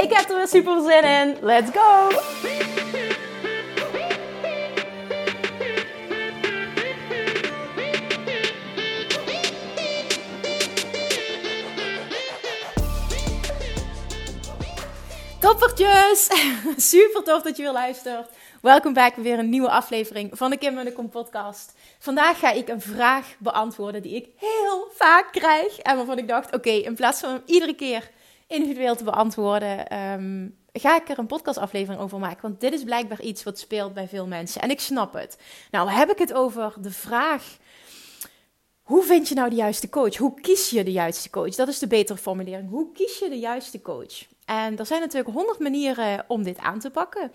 Ik 0.00 0.12
heb 0.12 0.28
er 0.28 0.36
weer 0.36 0.48
super 0.48 0.82
zin 0.82 1.04
in. 1.04 1.36
Let's 1.40 1.70
go! 1.70 2.08
Toppertjes! 15.40 16.28
Super 16.90 17.22
tof 17.22 17.42
dat 17.42 17.56
je 17.56 17.62
weer 17.62 17.72
luistert. 17.72 18.28
Welkom 18.62 18.92
bij 18.92 19.12
weer 19.16 19.38
een 19.38 19.48
nieuwe 19.48 19.70
aflevering 19.70 20.30
van 20.32 20.50
de 20.50 20.56
Kim 20.56 20.74
Munnekom 20.74 21.08
podcast. 21.08 21.74
Vandaag 21.98 22.38
ga 22.38 22.50
ik 22.50 22.68
een 22.68 22.80
vraag 22.80 23.34
beantwoorden 23.38 24.02
die 24.02 24.14
ik 24.14 24.28
heel 24.36 24.88
vaak 24.94 25.32
krijg. 25.32 25.78
En 25.78 25.96
waarvan 25.96 26.18
ik 26.18 26.28
dacht, 26.28 26.54
oké, 26.54 26.70
in 26.70 26.94
plaats 26.94 27.20
van 27.20 27.30
hem 27.30 27.42
iedere 27.46 27.74
keer 27.74 28.10
individueel 28.48 28.96
te 28.96 29.04
beantwoorden... 29.04 29.98
Um, 29.98 30.56
ga 30.72 30.96
ik 30.96 31.08
er 31.08 31.18
een 31.18 31.26
podcastaflevering 31.26 32.02
over 32.02 32.18
maken. 32.18 32.42
Want 32.42 32.60
dit 32.60 32.72
is 32.72 32.84
blijkbaar 32.84 33.20
iets 33.20 33.42
wat 33.42 33.58
speelt 33.58 33.94
bij 33.94 34.08
veel 34.08 34.26
mensen. 34.26 34.60
En 34.60 34.70
ik 34.70 34.80
snap 34.80 35.12
het. 35.12 35.38
Nou, 35.70 35.90
heb 35.90 36.10
ik 36.10 36.18
het 36.18 36.32
over 36.32 36.74
de 36.80 36.90
vraag... 36.90 37.56
Hoe 38.82 39.04
vind 39.04 39.28
je 39.28 39.34
nou 39.34 39.50
de 39.50 39.56
juiste 39.56 39.88
coach? 39.88 40.16
Hoe 40.16 40.40
kies 40.40 40.70
je 40.70 40.84
de 40.84 40.92
juiste 40.92 41.30
coach? 41.30 41.54
Dat 41.54 41.68
is 41.68 41.78
de 41.78 41.86
betere 41.86 42.18
formulering. 42.18 42.70
Hoe 42.70 42.92
kies 42.92 43.18
je 43.18 43.28
de 43.28 43.38
juiste 43.38 43.80
coach? 43.82 44.26
En 44.44 44.78
er 44.78 44.86
zijn 44.86 45.00
natuurlijk 45.00 45.34
honderd 45.34 45.58
manieren 45.58 46.24
om 46.28 46.42
dit 46.42 46.58
aan 46.58 46.78
te 46.78 46.90
pakken. 46.90 47.32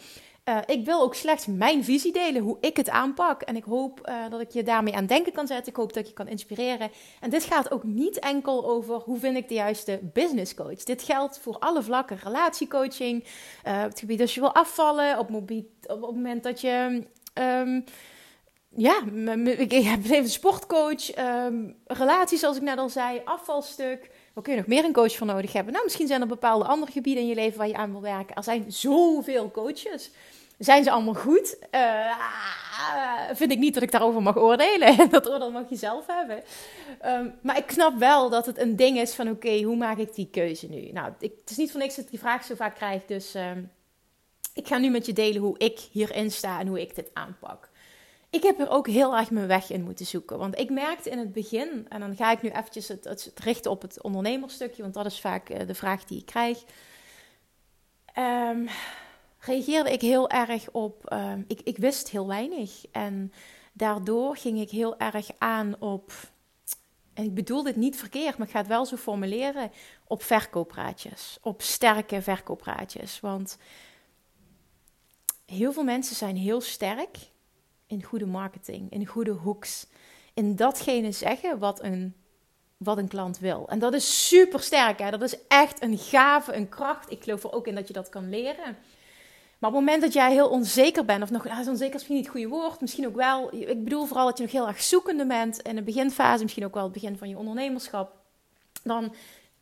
Uh, 0.49 0.57
ik 0.65 0.85
wil 0.85 1.01
ook 1.01 1.15
slechts 1.15 1.45
mijn 1.45 1.83
visie 1.83 2.11
delen, 2.11 2.41
hoe 2.41 2.57
ik 2.61 2.77
het 2.77 2.89
aanpak. 2.89 3.41
En 3.41 3.55
ik 3.55 3.63
hoop 3.63 4.07
uh, 4.09 4.29
dat 4.29 4.41
ik 4.41 4.51
je 4.51 4.63
daarmee 4.63 4.95
aan 4.95 5.05
denken 5.05 5.33
kan 5.33 5.47
zetten. 5.47 5.67
Ik 5.67 5.77
hoop 5.77 5.93
dat 5.93 6.07
je 6.07 6.13
kan 6.13 6.27
inspireren. 6.27 6.91
En 7.19 7.29
dit 7.29 7.43
gaat 7.43 7.71
ook 7.71 7.83
niet 7.83 8.19
enkel 8.19 8.65
over 8.65 8.95
hoe 8.95 9.19
vind 9.19 9.37
ik 9.37 9.47
de 9.47 9.53
juiste 9.53 9.99
business 10.13 10.53
coach. 10.53 10.83
Dit 10.83 11.01
geldt 11.01 11.39
voor 11.39 11.59
alle 11.59 11.83
vlakken. 11.83 12.17
Relatiecoaching, 12.23 13.23
uh, 13.23 13.81
het 13.81 13.99
gebied 13.99 14.21
als 14.21 14.33
je 14.33 14.39
wil 14.39 14.53
afvallen, 14.53 15.19
op, 15.19 15.29
op 15.31 15.49
het 15.87 15.99
moment 15.99 16.43
dat 16.43 16.61
je... 16.61 17.03
Um, 17.33 17.83
ja, 18.75 19.01
ik 19.45 19.71
heb 19.71 20.09
een 20.09 20.29
sportcoach, 20.29 21.17
um, 21.17 21.75
relaties 21.85 22.39
zoals 22.39 22.57
ik 22.57 22.61
net 22.61 22.77
al 22.77 22.89
zei, 22.89 23.21
afvalstuk. 23.25 24.09
Waar 24.33 24.43
kun 24.43 24.53
je 24.53 24.59
nog 24.59 24.67
meer 24.67 24.83
een 24.83 24.93
coach 24.93 25.15
voor 25.15 25.27
nodig 25.27 25.53
hebben? 25.53 25.71
Nou, 25.73 25.85
misschien 25.85 26.07
zijn 26.07 26.21
er 26.21 26.27
bepaalde 26.27 26.65
andere 26.65 26.91
gebieden 26.91 27.23
in 27.23 27.29
je 27.29 27.35
leven 27.35 27.57
waar 27.57 27.67
je 27.67 27.75
aan 27.75 27.91
wil 27.91 28.01
werken. 28.01 28.35
Er 28.35 28.43
zijn 28.43 28.71
zoveel 28.71 29.51
coaches. 29.51 30.11
Zijn 30.57 30.83
ze 30.83 30.91
allemaal 30.91 31.13
goed? 31.13 31.57
Uh, 31.71 32.15
vind 33.33 33.51
ik 33.51 33.57
niet 33.57 33.73
dat 33.73 33.83
ik 33.83 33.91
daarover 33.91 34.21
mag 34.21 34.37
oordelen. 34.37 34.97
Dat 35.09 35.29
oordeel 35.29 35.51
mag 35.51 35.69
je 35.69 35.75
zelf 35.75 36.05
hebben. 36.07 36.43
Um, 37.05 37.33
maar 37.41 37.57
ik 37.57 37.71
snap 37.71 37.97
wel 37.97 38.29
dat 38.29 38.45
het 38.45 38.57
een 38.57 38.75
ding 38.75 38.99
is 38.99 39.13
van 39.13 39.29
oké, 39.29 39.61
hoe 39.61 39.75
maak 39.75 39.97
ik 39.97 40.15
die 40.15 40.29
keuze 40.31 40.69
nu? 40.69 40.91
Nou, 40.91 41.13
ik, 41.19 41.31
het 41.41 41.49
is 41.49 41.57
niet 41.57 41.71
voor 41.71 41.79
niks 41.79 41.95
dat 41.95 42.05
ik 42.05 42.11
die 42.11 42.19
vraag 42.19 42.43
zo 42.43 42.55
vaak 42.55 42.75
krijg. 42.75 43.05
Dus 43.05 43.35
um, 43.35 43.71
ik 44.53 44.67
ga 44.67 44.77
nu 44.77 44.89
met 44.89 45.05
je 45.05 45.13
delen 45.13 45.41
hoe 45.41 45.57
ik 45.57 45.79
hierin 45.91 46.31
sta 46.31 46.59
en 46.59 46.67
hoe 46.67 46.81
ik 46.81 46.95
dit 46.95 47.09
aanpak 47.13 47.69
ik 48.33 48.43
heb 48.43 48.59
er 48.59 48.69
ook 48.69 48.87
heel 48.87 49.17
erg 49.17 49.31
mijn 49.31 49.47
weg 49.47 49.71
in 49.71 49.83
moeten 49.83 50.05
zoeken. 50.05 50.37
Want 50.37 50.59
ik 50.59 50.69
merkte 50.69 51.09
in 51.09 51.17
het 51.17 51.31
begin, 51.31 51.85
en 51.89 51.99
dan 51.99 52.15
ga 52.15 52.31
ik 52.31 52.41
nu 52.41 52.49
eventjes 52.49 52.87
het, 52.87 53.03
het, 53.03 53.31
richten 53.35 53.71
op 53.71 53.81
het 53.81 54.01
ondernemerstukje, 54.01 54.81
want 54.81 54.93
dat 54.93 55.05
is 55.05 55.19
vaak 55.19 55.49
uh, 55.49 55.67
de 55.67 55.75
vraag 55.75 56.05
die 56.05 56.19
ik 56.19 56.25
krijg. 56.25 56.63
Um, 58.17 58.67
reageerde 59.39 59.91
ik 59.91 60.01
heel 60.01 60.29
erg 60.29 60.71
op, 60.71 61.13
um, 61.13 61.45
ik, 61.47 61.61
ik 61.63 61.77
wist 61.77 62.09
heel 62.09 62.27
weinig. 62.27 62.85
En 62.91 63.33
daardoor 63.73 64.37
ging 64.37 64.59
ik 64.59 64.69
heel 64.69 64.97
erg 64.97 65.29
aan 65.37 65.75
op, 65.79 66.11
en 67.13 67.23
ik 67.23 67.33
bedoel 67.33 67.63
dit 67.63 67.75
niet 67.75 67.97
verkeerd, 67.97 68.37
maar 68.37 68.47
ik 68.47 68.53
ga 68.53 68.59
het 68.59 68.67
wel 68.67 68.85
zo 68.85 68.95
formuleren, 68.95 69.71
op 70.07 70.23
verkooppraatjes. 70.23 71.37
Op 71.41 71.61
sterke 71.61 72.21
verkooppraatjes. 72.21 73.19
Want 73.19 73.57
heel 75.45 75.73
veel 75.73 75.83
mensen 75.83 76.15
zijn 76.15 76.35
heel 76.35 76.61
sterk 76.61 77.31
in 77.93 78.03
goede 78.03 78.25
marketing, 78.25 78.91
in 78.91 79.05
goede 79.05 79.31
hooks, 79.31 79.87
in 80.33 80.55
datgene 80.55 81.11
zeggen 81.11 81.59
wat 81.59 81.83
een, 81.83 82.15
wat 82.77 82.97
een 82.97 83.07
klant 83.07 83.39
wil. 83.39 83.69
En 83.69 83.79
dat 83.79 83.93
is 83.93 84.27
super 84.27 84.59
sterk, 84.59 84.99
hè? 84.99 85.11
dat 85.11 85.21
is 85.21 85.37
echt 85.47 85.83
een 85.83 85.97
gave, 85.97 86.53
een 86.53 86.69
kracht. 86.69 87.11
Ik 87.11 87.23
geloof 87.23 87.43
er 87.43 87.53
ook 87.53 87.67
in 87.67 87.75
dat 87.75 87.87
je 87.87 87.93
dat 87.93 88.09
kan 88.09 88.29
leren. 88.29 88.77
Maar 89.63 89.71
op 89.71 89.77
het 89.77 89.85
moment 89.85 90.01
dat 90.01 90.13
jij 90.13 90.31
heel 90.31 90.49
onzeker 90.49 91.05
bent, 91.05 91.23
of 91.23 91.29
nog, 91.29 91.43
nou, 91.43 91.69
onzeker 91.69 91.85
is 91.85 91.91
misschien 91.93 92.15
niet 92.15 92.25
het 92.25 92.33
goede 92.33 92.47
woord, 92.47 92.81
misschien 92.81 93.07
ook 93.07 93.15
wel, 93.15 93.53
ik 93.53 93.83
bedoel 93.83 94.05
vooral 94.05 94.25
dat 94.25 94.37
je 94.37 94.43
nog 94.43 94.51
heel 94.51 94.67
erg 94.67 94.81
zoekende 94.81 95.25
bent 95.25 95.61
in 95.61 95.75
de 95.75 95.81
beginfase, 95.81 96.43
misschien 96.43 96.65
ook 96.65 96.73
wel 96.73 96.83
het 96.83 96.91
begin 96.91 97.17
van 97.17 97.29
je 97.29 97.37
ondernemerschap, 97.37 98.15
dan, 98.83 99.03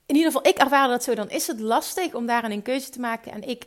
in 0.05 0.15
ieder 0.15 0.31
geval, 0.31 0.47
ik 0.47 0.57
ervaar 0.57 0.87
dat 0.87 1.03
zo, 1.03 1.15
dan 1.15 1.29
is 1.29 1.47
het 1.47 1.59
lastig 1.59 2.13
om 2.13 2.25
daarin 2.25 2.51
een 2.51 2.61
keuze 2.61 2.89
te 2.89 2.99
maken. 2.99 3.31
En 3.31 3.41
ik 3.41 3.65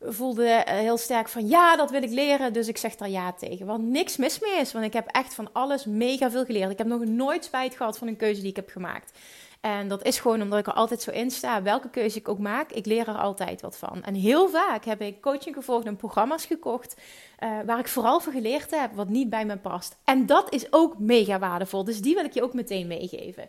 voelde 0.00 0.46
eh, 0.48 0.78
heel 0.78 0.96
sterk 0.96 1.28
van 1.28 1.48
ja, 1.48 1.76
dat 1.76 1.90
wil 1.90 2.02
ik 2.02 2.10
leren. 2.10 2.52
Dus 2.52 2.68
ik 2.68 2.78
zeg 2.78 2.96
daar 2.96 3.10
ja 3.10 3.32
tegen. 3.32 3.66
Wat 3.66 3.80
niks 3.80 4.16
mis 4.16 4.38
mee 4.38 4.60
is, 4.60 4.72
want 4.72 4.84
ik 4.84 4.92
heb 4.92 5.06
echt 5.06 5.34
van 5.34 5.52
alles 5.52 5.84
mega 5.84 6.30
veel 6.30 6.44
geleerd. 6.44 6.70
Ik 6.70 6.78
heb 6.78 6.86
nog 6.86 7.04
nooit 7.04 7.44
spijt 7.44 7.76
gehad 7.76 7.98
van 7.98 8.08
een 8.08 8.16
keuze 8.16 8.40
die 8.40 8.50
ik 8.50 8.56
heb 8.56 8.70
gemaakt. 8.70 9.18
En 9.60 9.88
dat 9.88 10.04
is 10.04 10.18
gewoon 10.18 10.42
omdat 10.42 10.58
ik 10.58 10.66
er 10.66 10.72
altijd 10.72 11.02
zo 11.02 11.10
in 11.10 11.30
sta. 11.30 11.62
Welke 11.62 11.90
keuze 11.90 12.18
ik 12.18 12.28
ook 12.28 12.38
maak, 12.38 12.72
ik 12.72 12.86
leer 12.86 13.08
er 13.08 13.18
altijd 13.18 13.60
wat 13.60 13.78
van. 13.78 14.02
En 14.02 14.14
heel 14.14 14.48
vaak 14.48 14.84
heb 14.84 15.00
ik 15.00 15.20
coaching 15.20 15.54
gevolgd 15.54 15.86
en 15.86 15.96
programma's 15.96 16.46
gekocht. 16.46 16.96
Uh, 17.44 17.58
waar 17.66 17.78
ik 17.78 17.88
vooral 17.88 18.20
voor 18.20 18.32
geleerd 18.32 18.70
heb 18.70 18.94
wat 18.94 19.08
niet 19.08 19.30
bij 19.30 19.44
me 19.44 19.56
past. 19.56 19.96
En 20.04 20.26
dat 20.26 20.52
is 20.52 20.72
ook 20.72 20.98
mega 20.98 21.38
waardevol. 21.38 21.84
Dus 21.84 22.00
die 22.00 22.14
wil 22.14 22.24
ik 22.24 22.34
je 22.34 22.42
ook 22.42 22.54
meteen 22.54 22.86
meegeven. 22.86 23.48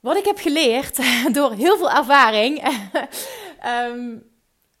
Wat 0.00 0.16
ik 0.16 0.24
heb 0.24 0.38
geleerd 0.38 0.96
door 1.36 1.52
heel 1.52 1.76
veel 1.76 1.90
ervaring. 1.90 2.68
um, 3.66 4.22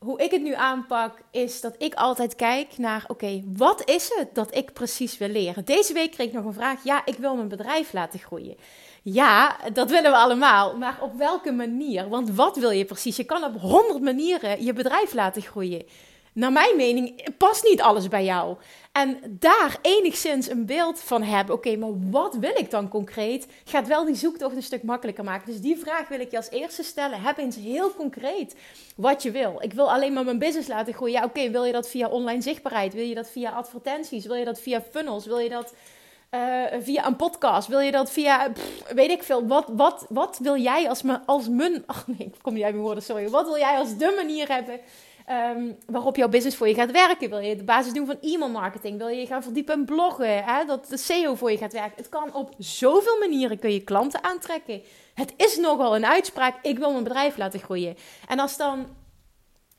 hoe 0.02 0.20
ik 0.20 0.30
het 0.30 0.42
nu 0.42 0.54
aanpak, 0.54 1.22
is 1.30 1.60
dat 1.60 1.74
ik 1.78 1.94
altijd 1.94 2.34
kijk 2.34 2.78
naar: 2.78 3.04
oké, 3.08 3.42
wat 3.46 3.90
is 3.90 4.10
het 4.14 4.34
dat 4.34 4.54
ik 4.56 4.72
precies 4.72 5.18
wil 5.18 5.28
leren? 5.28 5.64
Deze 5.64 5.92
week 5.92 6.10
kreeg 6.10 6.26
ik 6.26 6.32
nog 6.32 6.44
een 6.44 6.52
vraag: 6.52 6.84
ja, 6.84 7.04
ik 7.04 7.16
wil 7.16 7.36
mijn 7.36 7.48
bedrijf 7.48 7.92
laten 7.92 8.18
groeien. 8.18 8.56
Ja, 9.02 9.56
dat 9.72 9.90
willen 9.90 10.10
we 10.10 10.16
allemaal, 10.16 10.76
maar 10.76 10.98
op 11.00 11.14
welke 11.14 11.52
manier? 11.52 12.08
Want 12.08 12.30
wat 12.30 12.56
wil 12.56 12.70
je 12.70 12.84
precies? 12.84 13.16
Je 13.16 13.24
kan 13.24 13.44
op 13.44 13.60
honderd 13.60 14.02
manieren 14.02 14.64
je 14.64 14.72
bedrijf 14.72 15.12
laten 15.12 15.42
groeien 15.42 15.84
naar 16.32 16.52
mijn 16.52 16.76
mening, 16.76 17.28
past 17.36 17.64
niet 17.64 17.80
alles 17.80 18.08
bij 18.08 18.24
jou. 18.24 18.56
En 18.92 19.36
daar 19.38 19.78
enigszins 19.82 20.50
een 20.50 20.66
beeld 20.66 21.00
van 21.00 21.22
hebben. 21.22 21.54
Oké, 21.54 21.76
maar 21.76 22.10
wat 22.10 22.34
wil 22.34 22.56
ik 22.56 22.70
dan 22.70 22.88
concreet? 22.88 23.46
Gaat 23.64 23.86
wel 23.86 24.04
die 24.04 24.14
zoektocht 24.14 24.56
een 24.56 24.62
stuk 24.62 24.82
makkelijker 24.82 25.24
maken. 25.24 25.52
Dus 25.52 25.60
die 25.60 25.76
vraag 25.76 26.08
wil 26.08 26.20
ik 26.20 26.30
je 26.30 26.36
als 26.36 26.50
eerste 26.50 26.82
stellen. 26.82 27.20
Heb 27.20 27.38
eens 27.38 27.56
heel 27.56 27.94
concreet 27.94 28.56
wat 28.96 29.22
je 29.22 29.30
wil. 29.30 29.56
Ik 29.58 29.72
wil 29.72 29.92
alleen 29.92 30.12
maar 30.12 30.24
mijn 30.24 30.38
business 30.38 30.68
laten 30.68 30.94
groeien. 30.94 31.14
Ja, 31.14 31.24
oké, 31.24 31.50
wil 31.50 31.64
je 31.64 31.72
dat 31.72 31.88
via 31.88 32.08
online 32.08 32.42
zichtbaarheid? 32.42 32.94
Wil 32.94 33.04
je 33.04 33.14
dat 33.14 33.30
via 33.30 33.50
advertenties? 33.50 34.26
Wil 34.26 34.36
je 34.36 34.44
dat 34.44 34.60
via 34.60 34.82
funnels? 34.90 35.26
Wil 35.26 35.38
je 35.38 35.48
dat 35.48 35.74
uh, 36.30 36.64
via 36.80 37.06
een 37.06 37.16
podcast? 37.16 37.68
Wil 37.68 37.80
je 37.80 37.90
dat 37.90 38.10
via, 38.10 38.52
weet 38.94 39.10
ik 39.10 39.22
veel, 39.22 39.46
wat, 39.46 39.64
wat, 39.72 40.06
wat 40.08 40.38
wil 40.42 40.56
jij 40.56 40.88
als, 40.88 41.02
me, 41.02 41.20
als 41.26 41.48
mun... 41.48 41.82
Ach 41.86 42.06
nee, 42.18 42.32
kom 42.42 42.54
niet 42.54 42.64
uit 42.64 42.74
mijn 42.74 43.02
sorry. 43.02 43.28
Wat 43.28 43.46
wil 43.46 43.58
jij 43.58 43.78
als 43.78 43.96
de 43.96 44.12
manier 44.16 44.48
hebben 44.48 44.80
Um, 45.30 45.76
waarop 45.86 46.16
jouw 46.16 46.28
business 46.28 46.56
voor 46.56 46.68
je 46.68 46.74
gaat 46.74 46.90
werken. 46.90 47.30
Wil 47.30 47.38
je 47.38 47.56
de 47.56 47.64
basis 47.64 47.92
doen 47.92 48.06
van 48.06 48.20
e-mail 48.20 48.50
marketing? 48.50 48.98
Wil 48.98 49.08
je 49.08 49.26
gaan 49.26 49.42
verdiepen 49.42 49.78
in 49.78 49.84
bloggen? 49.84 50.44
Hè? 50.44 50.64
Dat 50.64 50.88
de 50.88 50.96
SEO 50.96 51.34
voor 51.34 51.50
je 51.50 51.56
gaat 51.56 51.72
werken. 51.72 51.96
Het 51.96 52.08
kan 52.08 52.34
op 52.34 52.54
zoveel 52.58 53.18
manieren 53.18 53.58
kun 53.58 53.72
je 53.72 53.84
klanten 53.84 54.24
aantrekken. 54.24 54.82
Het 55.14 55.32
is 55.36 55.56
nogal 55.56 55.96
een 55.96 56.06
uitspraak. 56.06 56.54
Ik 56.62 56.78
wil 56.78 56.92
mijn 56.92 57.04
bedrijf 57.04 57.36
laten 57.36 57.60
groeien. 57.60 57.96
En 58.28 58.38
als 58.38 58.56
dan 58.56 58.86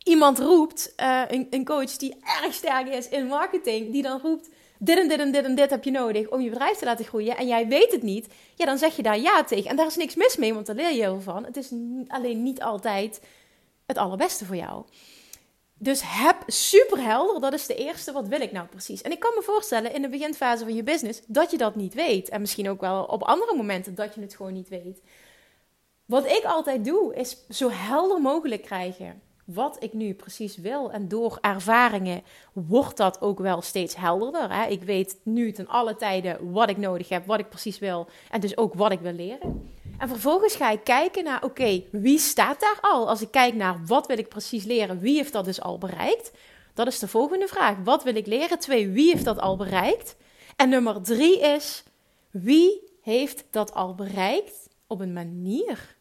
iemand 0.04 0.40
roept, 0.40 0.94
uh, 0.98 1.22
een, 1.28 1.48
een, 1.50 1.66
coach 1.66 1.98
die 1.98 2.16
erg 2.44 2.54
sterk 2.54 2.88
is 2.88 3.10
in 3.10 3.25
marketing, 3.25 3.92
die 3.92 4.01
dan 4.01 4.19
roept. 4.24 4.50
Dit 4.78 4.98
en 4.98 5.07
dit 5.07 5.19
en 5.19 5.31
dit 5.31 5.45
en 5.45 5.56
dit 5.56 5.69
heb 5.69 5.84
je 5.84 5.92
nodig 5.92 6.30
om 6.30 6.42
je 6.42 6.50
bedrijf 6.50 6.78
te 6.78 6.86
laten 6.86 7.06
groeien. 7.06 7.38
En 7.38 7.48
jij 7.48 7.68
weet 7.68 7.92
het 7.92 8.04
niet. 8.04 8.28
Ja, 8.56 8.66
dan 8.66 8.78
zeg 8.78 8.95
je 8.95 9.04
daar 9.04 9.19
ja 9.19 9.44
tegen. 9.44 9.69
En 9.69 9.75
daar 9.75 9.86
is 9.86 9.95
niks 9.95 10.16
mis 10.16 10.38
mee, 10.38 10.54
want 10.54 10.66
daar 10.66 10.75
leer 10.75 10.92
je 10.92 11.01
heel 11.01 11.22
van. 11.22 11.45
Het 11.45 11.57
is 11.57 11.72
alleen 12.07 12.44
niet 12.44 12.62
altijd 12.62 13.22
het 13.86 13.98
allerbeste 13.98 14.45
voor 14.45 14.56
jou. 14.56 14.84
Dus 15.83 16.01
heb 16.03 16.44
super 16.47 17.03
helder, 17.03 17.41
dat 17.41 17.53
is 17.53 17.65
de 17.65 17.75
eerste, 17.75 18.12
wat 18.12 18.27
wil 18.27 18.41
ik 18.41 18.51
nou 18.51 18.68
precies? 18.68 19.01
En 19.01 19.12
ik 19.12 19.19
kan 19.19 19.31
me 19.35 19.41
voorstellen 19.41 19.94
in 19.94 20.01
de 20.01 20.09
beginfase 20.09 20.63
van 20.63 20.75
je 20.75 20.83
business 20.83 21.21
dat 21.27 21.51
je 21.51 21.57
dat 21.57 21.75
niet 21.75 21.94
weet. 21.94 22.30
En 22.30 22.41
misschien 22.41 22.69
ook 22.69 22.81
wel 22.81 23.03
op 23.03 23.24
andere 23.24 23.56
momenten 23.56 23.95
dat 23.95 24.15
je 24.15 24.21
het 24.21 24.35
gewoon 24.35 24.53
niet 24.53 24.69
weet. 24.69 25.01
Wat 26.06 26.25
ik 26.25 26.44
altijd 26.44 26.85
doe, 26.85 27.15
is 27.15 27.38
zo 27.50 27.69
helder 27.69 28.21
mogelijk 28.21 28.62
krijgen. 28.62 29.21
Wat 29.45 29.84
ik 29.84 29.94
nu 29.94 30.13
precies 30.13 30.57
wil. 30.57 30.92
En 30.92 31.07
door 31.07 31.38
ervaringen 31.42 32.24
wordt 32.54 32.98
dat 32.98 33.22
ook 33.22 33.40
wel 33.40 33.62
steeds 33.62 33.95
helderder. 33.95 34.54
Hè? 34.54 34.68
Ik 34.68 34.84
weet 34.84 35.19
nu 35.24 35.51
ten 35.51 35.68
alle 35.68 35.95
tijden 35.95 36.51
wat 36.51 36.69
ik 36.69 36.78
nodig 36.78 37.10
heb, 37.10 37.25
wat 37.25 37.40
ik 37.40 37.50
precies 37.50 37.80
wil. 37.80 38.07
En 38.31 38.42
dus 38.42 38.57
ook 38.57 38.74
wat 38.74 38.92
ik 38.92 39.00
wil 39.00 39.13
leren. 39.13 39.72
En 39.98 40.07
vervolgens 40.07 40.56
ga 40.56 40.72
ik 40.72 40.84
kijken 40.84 41.24
naar, 41.24 41.44
oké, 41.44 41.84
wie 41.92 42.19
staat 42.19 42.60
daar 42.60 42.78
al? 42.81 43.10
Als 43.10 43.22
ik 43.22 43.31
kijk 43.31 43.54
naar 43.54 43.86
wat 43.86 44.07
wil 44.07 44.18
ik 44.18 44.30
precies 44.30 44.63
leren, 44.63 45.00
wie 45.00 45.16
heeft 45.16 45.34
dat 45.34 45.45
dus 45.45 45.62
al 45.62 45.78
bereikt? 45.78 46.31
Dat 46.74 46.88
is 46.88 47.00
de 47.00 47.07
volgende 47.07 47.48
vraag. 47.48 47.78
Wat 47.84 48.04
wil 48.04 48.16
ik 48.16 48.28
leren? 48.28 48.60
Twee, 48.60 48.90
wie 48.90 49.12
heeft 49.12 49.25
dat 49.25 49.40
al 49.40 49.57
bereikt? 49.57 50.16
En 50.56 50.69
nummer 50.69 51.01
drie 51.01 51.40
is, 51.40 51.84
wie 52.31 52.92
heeft 53.01 53.45
dat 53.50 53.74
al 53.74 53.95
bereikt 53.95 54.69
op 54.88 55.00
een 55.00 55.13
manier 55.13 55.95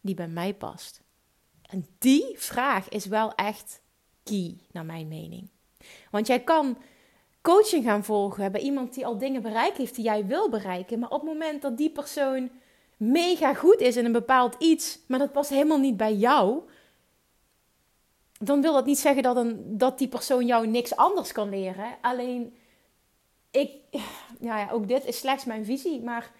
die 0.00 0.14
bij 0.14 0.28
mij 0.28 0.54
past? 0.54 1.00
En 1.68 1.86
die 1.98 2.34
vraag 2.36 2.88
is 2.88 3.06
wel 3.06 3.34
echt 3.34 3.82
key, 4.22 4.56
naar 4.72 4.84
mijn 4.84 5.08
mening. 5.08 5.48
Want 6.10 6.26
jij 6.26 6.40
kan 6.40 6.78
coaching 7.42 7.84
gaan 7.84 8.04
volgen 8.04 8.52
bij 8.52 8.60
iemand 8.60 8.94
die 8.94 9.06
al 9.06 9.18
dingen 9.18 9.42
bereikt 9.42 9.76
heeft 9.76 9.94
die 9.94 10.04
jij 10.04 10.26
wil 10.26 10.48
bereiken. 10.48 10.98
Maar 10.98 11.10
op 11.10 11.20
het 11.20 11.30
moment 11.30 11.62
dat 11.62 11.76
die 11.76 11.90
persoon 11.90 12.50
mega 12.96 13.54
goed 13.54 13.80
is 13.80 13.96
in 13.96 14.04
een 14.04 14.12
bepaald 14.12 14.54
iets, 14.58 14.98
maar 15.06 15.18
dat 15.18 15.32
past 15.32 15.50
helemaal 15.50 15.78
niet 15.78 15.96
bij 15.96 16.14
jou, 16.14 16.60
dan 18.38 18.60
wil 18.60 18.72
dat 18.72 18.86
niet 18.86 18.98
zeggen 18.98 19.22
dat, 19.22 19.36
een, 19.36 19.78
dat 19.78 19.98
die 19.98 20.08
persoon 20.08 20.46
jou 20.46 20.66
niks 20.66 20.96
anders 20.96 21.32
kan 21.32 21.48
leren. 21.48 21.96
Alleen, 22.00 22.56
ik, 23.50 23.70
ja, 24.40 24.58
ja, 24.58 24.70
ook 24.70 24.88
dit 24.88 25.04
is 25.04 25.18
slechts 25.18 25.44
mijn 25.44 25.64
visie, 25.64 26.02
maar 26.02 26.32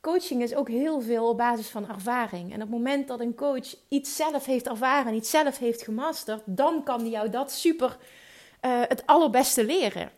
coaching 0.00 0.42
is 0.42 0.54
ook 0.54 0.68
heel 0.68 1.00
veel 1.00 1.28
op 1.28 1.36
basis 1.36 1.68
van 1.68 1.88
ervaring. 1.88 2.48
En 2.48 2.54
op 2.54 2.60
het 2.60 2.70
moment 2.70 3.08
dat 3.08 3.20
een 3.20 3.34
coach 3.34 3.74
iets 3.88 4.16
zelf 4.16 4.44
heeft 4.44 4.68
ervaren, 4.68 5.14
iets 5.14 5.30
zelf 5.30 5.58
heeft 5.58 5.82
gemasterd, 5.82 6.42
dan 6.44 6.82
kan 6.84 7.02
die 7.02 7.10
jou 7.10 7.30
dat 7.30 7.52
super 7.52 7.96
uh, 8.64 8.80
het 8.88 9.06
allerbeste 9.06 9.64
leren. 9.64 10.10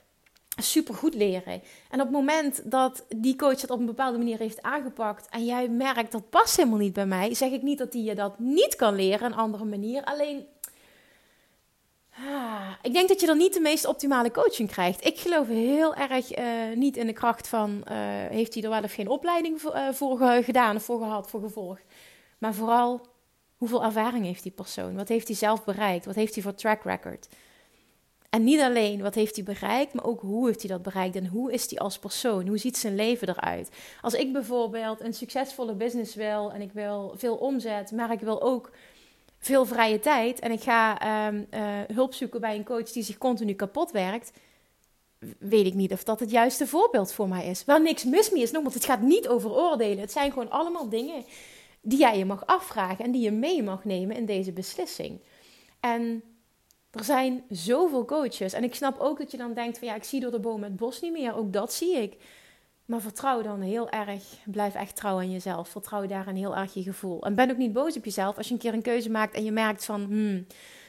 Super 0.60 0.94
goed 0.94 1.14
leren. 1.14 1.62
En 1.90 2.00
op 2.00 2.06
het 2.06 2.10
moment 2.10 2.70
dat 2.70 3.04
die 3.16 3.36
coach 3.36 3.60
het 3.60 3.70
op 3.70 3.78
een 3.78 3.86
bepaalde 3.86 4.18
manier 4.18 4.38
heeft 4.38 4.62
aangepakt 4.62 5.28
en 5.28 5.44
jij 5.44 5.68
merkt 5.68 6.12
dat 6.12 6.30
past 6.30 6.56
helemaal 6.56 6.78
niet 6.78 6.92
bij 6.92 7.06
mij, 7.06 7.34
zeg 7.34 7.50
ik 7.50 7.62
niet 7.62 7.78
dat 7.78 7.92
die 7.92 8.04
je 8.04 8.14
dat 8.14 8.38
niet 8.38 8.76
kan 8.76 8.94
leren, 8.94 9.26
een 9.26 9.38
andere 9.38 9.64
manier. 9.64 10.04
Alleen 10.04 10.46
ik 12.82 12.92
denk 12.92 13.08
dat 13.08 13.20
je 13.20 13.26
dan 13.26 13.36
niet 13.36 13.54
de 13.54 13.60
meest 13.60 13.86
optimale 13.86 14.30
coaching 14.30 14.70
krijgt. 14.70 15.04
Ik 15.04 15.18
geloof 15.18 15.46
heel 15.46 15.94
erg 15.94 16.38
uh, 16.38 16.44
niet 16.74 16.96
in 16.96 17.06
de 17.06 17.12
kracht 17.12 17.48
van 17.48 17.70
uh, 17.70 17.96
heeft 18.28 18.54
hij 18.54 18.62
er 18.62 18.70
wel 18.70 18.82
of 18.82 18.92
geen 18.92 19.08
opleiding 19.08 19.60
voor, 19.60 19.74
uh, 19.74 19.88
voor 19.92 20.18
gedaan 20.42 20.76
of 20.76 20.84
voor 20.84 20.98
gehad, 20.98 21.30
voor 21.30 21.40
gevolg. 21.40 21.78
Maar 22.38 22.54
vooral 22.54 23.00
hoeveel 23.56 23.84
ervaring 23.84 24.24
heeft 24.24 24.42
die 24.42 24.52
persoon? 24.52 24.94
Wat 24.94 25.08
heeft 25.08 25.26
hij 25.26 25.36
zelf 25.36 25.64
bereikt? 25.64 26.04
Wat 26.04 26.14
heeft 26.14 26.34
hij 26.34 26.42
voor 26.42 26.54
track 26.54 26.82
record? 26.82 27.28
En 28.30 28.44
niet 28.44 28.60
alleen 28.60 29.02
wat 29.02 29.14
heeft 29.14 29.34
hij 29.36 29.44
bereikt, 29.44 29.94
maar 29.94 30.04
ook 30.04 30.20
hoe 30.20 30.46
heeft 30.46 30.62
hij 30.62 30.70
dat 30.70 30.82
bereikt 30.82 31.16
en 31.16 31.26
hoe 31.26 31.52
is 31.52 31.70
hij 31.70 31.78
als 31.78 31.98
persoon? 31.98 32.46
Hoe 32.46 32.58
ziet 32.58 32.76
zijn 32.76 32.94
leven 32.94 33.28
eruit? 33.28 33.70
Als 34.00 34.14
ik 34.14 34.32
bijvoorbeeld 34.32 35.00
een 35.00 35.14
succesvolle 35.14 35.74
business 35.74 36.14
wil 36.14 36.52
en 36.52 36.60
ik 36.60 36.72
wil 36.72 37.14
veel 37.16 37.36
omzet, 37.36 37.90
maar 37.92 38.12
ik 38.12 38.20
wil 38.20 38.42
ook 38.42 38.70
veel 39.42 39.64
vrije 39.64 40.00
tijd 40.00 40.40
en 40.40 40.52
ik 40.52 40.62
ga 40.62 41.26
um, 41.28 41.46
uh, 41.50 41.60
hulp 41.94 42.14
zoeken 42.14 42.40
bij 42.40 42.56
een 42.56 42.64
coach 42.64 42.92
die 42.92 43.02
zich 43.02 43.18
continu 43.18 43.54
kapot 43.54 43.90
werkt, 43.90 44.32
weet 45.38 45.66
ik 45.66 45.74
niet 45.74 45.92
of 45.92 46.04
dat 46.04 46.20
het 46.20 46.30
juiste 46.30 46.66
voorbeeld 46.66 47.12
voor 47.12 47.28
mij 47.28 47.46
is. 47.46 47.64
Wel 47.64 47.78
niks 47.78 48.04
mis 48.04 48.30
mee 48.30 48.42
is, 48.42 48.50
want 48.50 48.74
het 48.74 48.84
gaat 48.84 49.00
niet 49.00 49.28
over 49.28 49.50
oordelen. 49.50 49.98
Het 49.98 50.12
zijn 50.12 50.32
gewoon 50.32 50.50
allemaal 50.50 50.88
dingen 50.88 51.24
die 51.80 51.98
jij 51.98 52.18
je 52.18 52.24
mag 52.24 52.46
afvragen 52.46 53.04
en 53.04 53.10
die 53.10 53.22
je 53.22 53.30
mee 53.30 53.62
mag 53.62 53.84
nemen 53.84 54.16
in 54.16 54.26
deze 54.26 54.52
beslissing. 54.52 55.20
En 55.80 56.22
er 56.90 57.04
zijn 57.04 57.44
zoveel 57.48 58.04
coaches. 58.04 58.52
En 58.52 58.64
ik 58.64 58.74
snap 58.74 58.98
ook 58.98 59.18
dat 59.18 59.30
je 59.30 59.36
dan 59.36 59.54
denkt 59.54 59.78
van 59.78 59.88
ja, 59.88 59.94
ik 59.94 60.04
zie 60.04 60.20
door 60.20 60.30
de 60.30 60.40
boom 60.40 60.62
het 60.62 60.76
bos 60.76 61.00
niet 61.00 61.12
meer. 61.12 61.36
Ook 61.36 61.52
dat 61.52 61.72
zie 61.72 61.96
ik. 61.96 62.16
Maar 62.92 63.00
vertrouw 63.00 63.42
dan 63.42 63.60
heel 63.60 63.90
erg, 63.90 64.22
blijf 64.44 64.74
echt 64.74 64.96
trouw 64.96 65.16
aan 65.16 65.30
jezelf. 65.30 65.68
Vertrouw 65.68 66.06
daarin 66.06 66.36
heel 66.36 66.56
erg 66.56 66.74
je 66.74 66.82
gevoel. 66.82 67.22
En 67.22 67.34
ben 67.34 67.50
ook 67.50 67.56
niet 67.56 67.72
boos 67.72 67.96
op 67.96 68.04
jezelf 68.04 68.36
als 68.36 68.46
je 68.46 68.52
een 68.52 68.60
keer 68.60 68.74
een 68.74 68.82
keuze 68.82 69.10
maakt 69.10 69.34
en 69.34 69.44
je 69.44 69.52
merkt 69.52 69.84
van, 69.84 70.02
hmm, 70.02 70.46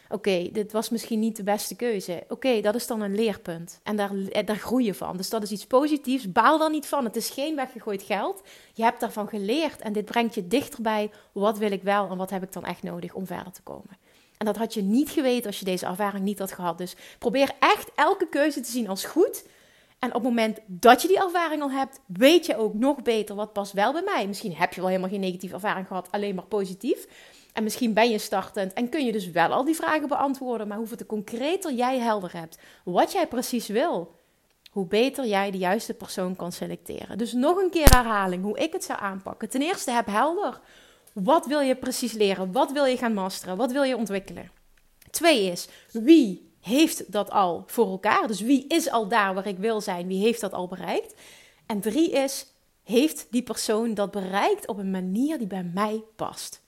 oké, 0.10 0.50
dit 0.52 0.72
was 0.72 0.90
misschien 0.90 1.20
niet 1.20 1.36
de 1.36 1.44
beste 1.44 1.76
keuze. 1.76 2.24
Oké, 2.30 2.62
dat 2.62 2.76
is 2.76 2.88
dan 2.88 3.02
een 3.02 3.16
leerpunt. 3.16 3.80
En 3.84 3.96
daar, 3.96 4.12
eh, 4.32 4.46
daar 4.46 4.56
groei 4.56 4.86
je 4.86 4.94
van. 4.94 5.18
Dus 5.18 5.30
dat 5.30 5.44
is 5.44 5.52
iets 5.52 5.66
positiefs. 5.66 6.32
Baal 6.32 6.58
dan 6.58 6.72
niet 6.72 6.86
van. 6.86 7.04
Het 7.04 7.16
is 7.16 7.30
geen 7.30 7.56
weggegooid 7.56 8.04
geld. 8.04 8.42
Je 8.74 8.84
hebt 8.84 9.00
daarvan 9.00 9.28
geleerd 9.28 9.82
en 9.82 9.94
dit 9.94 10.06
brengt 10.06 10.36
je 10.36 10.48
dichterbij. 10.48 11.12
Wat 11.32 11.58
wil 11.58 11.72
ik 11.72 11.84
wel 11.84 12.10
en 12.10 12.18
wat 12.18 12.30
heb 12.30 12.44
ik 12.44 12.54
dan 12.54 12.66
echt 12.66 12.84
nodig 12.84 13.14
om 13.14 13.26
verder 13.26 13.52
te 13.52 13.62
komen? 13.62 13.98
En 14.38 14.46
dat 14.46 14.58
had 14.58 14.74
je 14.74 14.82
niet 14.82 15.10
geweten 15.10 15.48
als 15.48 15.60
je 15.60 15.66
deze 15.66 15.86
ervaring 15.86 16.24
niet 16.24 16.40
had 16.40 16.52
gehad. 16.52 16.78
Dus 16.78 16.96
probeer 17.20 17.52
echt 17.60 17.92
elke 17.96 18.28
keuze 18.30 18.60
te 18.60 18.72
zien 18.72 18.90
als 18.90 19.06
goed 19.06 19.44
en 20.04 20.10
op 20.10 20.14
het 20.14 20.24
moment 20.24 20.60
dat 20.66 21.02
je 21.02 21.08
die 21.08 21.24
ervaring 21.24 21.62
al 21.62 21.72
hebt, 21.72 22.00
weet 22.06 22.46
je 22.46 22.58
ook 22.58 22.74
nog 22.74 23.02
beter 23.02 23.36
wat 23.36 23.54
past 23.54 23.74
wel 23.74 23.92
bij 23.92 24.02
mij. 24.02 24.28
Misschien 24.28 24.56
heb 24.56 24.74
je 24.74 24.80
wel 24.80 24.90
helemaal 24.90 25.10
geen 25.10 25.20
negatieve 25.20 25.54
ervaring 25.54 25.88
gehad, 25.88 26.08
alleen 26.12 26.36
maar 26.36 26.46
positief. 26.46 27.08
En 27.54 27.64
misschien 27.64 27.94
ben 27.94 28.10
je 28.10 28.18
startend 28.18 28.74
en 28.74 28.90
kun 28.90 29.06
je 29.06 29.12
dus 29.12 29.32
wel 29.32 29.48
al 29.50 29.64
die 29.64 29.76
vragen 29.76 30.08
beantwoorden. 30.08 30.68
Maar 30.68 30.78
hoeveel 30.78 30.98
te 30.98 31.06
concreter 31.06 31.74
jij 31.74 32.00
helder 32.00 32.34
hebt 32.34 32.58
wat 32.84 33.12
jij 33.12 33.28
precies 33.28 33.68
wil, 33.68 34.16
hoe 34.72 34.86
beter 34.86 35.26
jij 35.26 35.52
de 35.52 35.58
juiste 35.58 35.94
persoon 35.94 36.36
kan 36.36 36.52
selecteren. 36.52 37.18
Dus 37.18 37.34
nog 37.34 37.58
een 37.58 37.70
keer 37.70 37.90
herhaling 37.96 38.44
hoe 38.44 38.58
ik 38.58 38.74
het 38.74 38.84
zou 38.84 39.00
aanpakken. 39.00 39.50
Ten 39.50 39.62
eerste 39.62 39.92
heb 39.92 40.08
helder. 40.08 40.60
Wat 41.14 41.46
wil 41.46 41.60
je 41.60 41.76
precies 41.76 42.14
leren? 42.14 42.52
Wat 42.52 42.72
wil 42.72 42.86
je 42.86 42.98
gaan 42.98 43.14
masteren? 43.14 43.58
Wat 43.58 43.72
wil 43.72 43.84
je 43.84 43.98
ontwikkelen? 43.98 44.52
Twee 45.12 45.52
is 45.52 45.68
wie 45.92 46.53
heeft 46.63 47.12
dat 47.12 47.31
al 47.31 47.63
voor 47.68 47.88
elkaar? 47.88 48.27
Dus 48.27 48.42
wie 48.42 48.68
is 48.68 48.89
al 48.89 49.07
daar 49.07 49.33
waar 49.33 49.48
ik 49.48 49.57
wil 49.57 49.81
zijn? 49.81 50.07
Wie 50.07 50.24
heeft 50.24 50.42
dat 50.42 50.54
al 50.54 50.68
bereikt? 50.68 51.13
En 51.65 51.80
drie 51.80 52.12
is, 52.12 52.48
heeft 52.83 53.27
die 53.30 53.44
persoon 53.44 53.94
dat 53.94 54.12
bereikt 54.12 54.68
op 54.68 54.77
een 54.77 54.92
manier 54.92 55.38
die 55.38 55.48
bij 55.48 55.71
mij 55.74 56.04
past? 56.15 56.62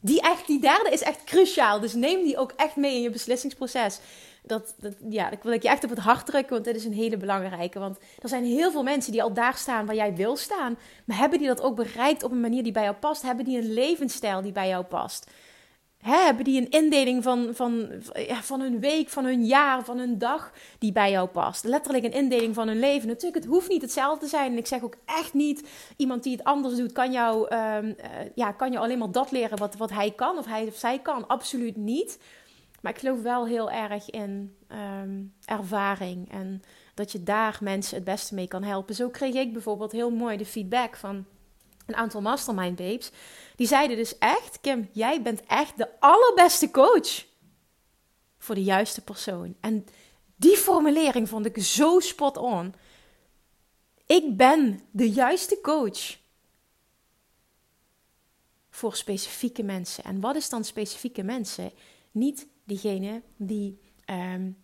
Die, 0.00 0.20
echt, 0.20 0.46
die 0.46 0.60
derde 0.60 0.90
is 0.90 1.02
echt 1.02 1.24
cruciaal. 1.24 1.80
Dus 1.80 1.94
neem 1.94 2.24
die 2.24 2.38
ook 2.38 2.52
echt 2.56 2.76
mee 2.76 2.94
in 2.94 3.02
je 3.02 3.10
beslissingsproces. 3.10 4.00
Dat, 4.42 4.74
dat, 4.78 4.94
ja, 5.08 5.30
dat 5.30 5.42
wil 5.42 5.52
ik 5.52 5.62
je 5.62 5.68
echt 5.68 5.84
op 5.84 5.90
het 5.90 5.98
hart 5.98 6.26
drukken, 6.26 6.52
want 6.52 6.64
dit 6.64 6.76
is 6.76 6.84
een 6.84 6.92
hele 6.92 7.16
belangrijke. 7.16 7.78
Want 7.78 7.98
er 8.22 8.28
zijn 8.28 8.44
heel 8.44 8.70
veel 8.70 8.82
mensen 8.82 9.12
die 9.12 9.22
al 9.22 9.32
daar 9.32 9.56
staan 9.56 9.86
waar 9.86 9.94
jij 9.94 10.14
wil 10.14 10.36
staan. 10.36 10.78
Maar 11.04 11.16
hebben 11.16 11.38
die 11.38 11.48
dat 11.48 11.62
ook 11.62 11.76
bereikt 11.76 12.22
op 12.22 12.30
een 12.30 12.40
manier 12.40 12.62
die 12.62 12.72
bij 12.72 12.82
jou 12.82 12.94
past? 12.94 13.22
Hebben 13.22 13.44
die 13.44 13.58
een 13.58 13.72
levensstijl 13.72 14.42
die 14.42 14.52
bij 14.52 14.68
jou 14.68 14.84
past? 14.84 15.30
Hè, 16.02 16.16
hebben 16.16 16.44
die 16.44 16.60
een 16.60 16.70
indeling 16.70 17.22
van, 17.22 17.50
van, 17.52 17.88
van 18.42 18.60
hun 18.60 18.80
week, 18.80 19.08
van 19.08 19.24
hun 19.24 19.44
jaar, 19.44 19.84
van 19.84 19.98
hun 19.98 20.18
dag 20.18 20.52
die 20.78 20.92
bij 20.92 21.10
jou 21.10 21.28
past? 21.28 21.64
Letterlijk 21.64 22.04
een 22.04 22.12
indeling 22.12 22.54
van 22.54 22.68
hun 22.68 22.78
leven. 22.78 23.08
Natuurlijk, 23.08 23.42
het 23.42 23.52
hoeft 23.52 23.68
niet 23.68 23.82
hetzelfde 23.82 24.24
te 24.24 24.30
zijn. 24.30 24.52
En 24.52 24.58
ik 24.58 24.66
zeg 24.66 24.82
ook 24.82 24.96
echt 25.04 25.34
niet, 25.34 25.68
iemand 25.96 26.22
die 26.22 26.32
het 26.32 26.44
anders 26.44 26.76
doet, 26.76 26.92
kan 26.92 27.12
jou, 27.12 27.54
um, 27.54 27.86
uh, 27.86 27.94
ja, 28.34 28.52
kan 28.52 28.72
je 28.72 28.78
alleen 28.78 28.98
maar 28.98 29.10
dat 29.10 29.30
leren 29.30 29.58
wat, 29.58 29.76
wat 29.76 29.90
hij 29.90 30.10
kan 30.10 30.38
of 30.38 30.46
hij 30.46 30.66
of 30.66 30.76
zij 30.76 30.98
kan. 30.98 31.26
Absoluut 31.26 31.76
niet. 31.76 32.18
Maar 32.80 32.92
ik 32.92 32.98
geloof 32.98 33.22
wel 33.22 33.46
heel 33.46 33.70
erg 33.70 34.10
in 34.10 34.56
um, 35.02 35.32
ervaring 35.44 36.30
en 36.30 36.62
dat 36.94 37.12
je 37.12 37.22
daar 37.22 37.58
mensen 37.60 37.94
het 37.96 38.04
beste 38.04 38.34
mee 38.34 38.48
kan 38.48 38.62
helpen. 38.62 38.94
Zo 38.94 39.08
kreeg 39.08 39.34
ik 39.34 39.52
bijvoorbeeld 39.52 39.92
heel 39.92 40.10
mooi 40.10 40.36
de 40.36 40.46
feedback 40.46 40.96
van 40.96 41.24
een 41.86 41.96
aantal 41.96 42.20
mastermind 42.20 42.76
babes. 42.76 43.10
Die 43.56 43.66
zeiden 43.66 43.96
dus 43.96 44.18
echt, 44.18 44.60
Kim, 44.60 44.88
jij 44.92 45.22
bent 45.22 45.42
echt 45.46 45.76
de 45.76 46.00
allerbeste 46.00 46.70
coach 46.70 47.24
voor 48.38 48.54
de 48.54 48.62
juiste 48.62 49.00
persoon. 49.00 49.56
En 49.60 49.86
die 50.36 50.56
formulering 50.56 51.28
vond 51.28 51.46
ik 51.46 51.62
zo 51.62 52.00
spot 52.00 52.36
on. 52.36 52.74
Ik 54.06 54.36
ben 54.36 54.80
de 54.90 55.10
juiste 55.10 55.58
coach 55.62 56.18
voor 58.70 58.96
specifieke 58.96 59.62
mensen. 59.62 60.04
En 60.04 60.20
wat 60.20 60.36
is 60.36 60.48
dan 60.48 60.64
specifieke 60.64 61.22
mensen? 61.22 61.72
Niet 62.10 62.46
diegene 62.64 63.22
die 63.36 63.80
um, 64.06 64.61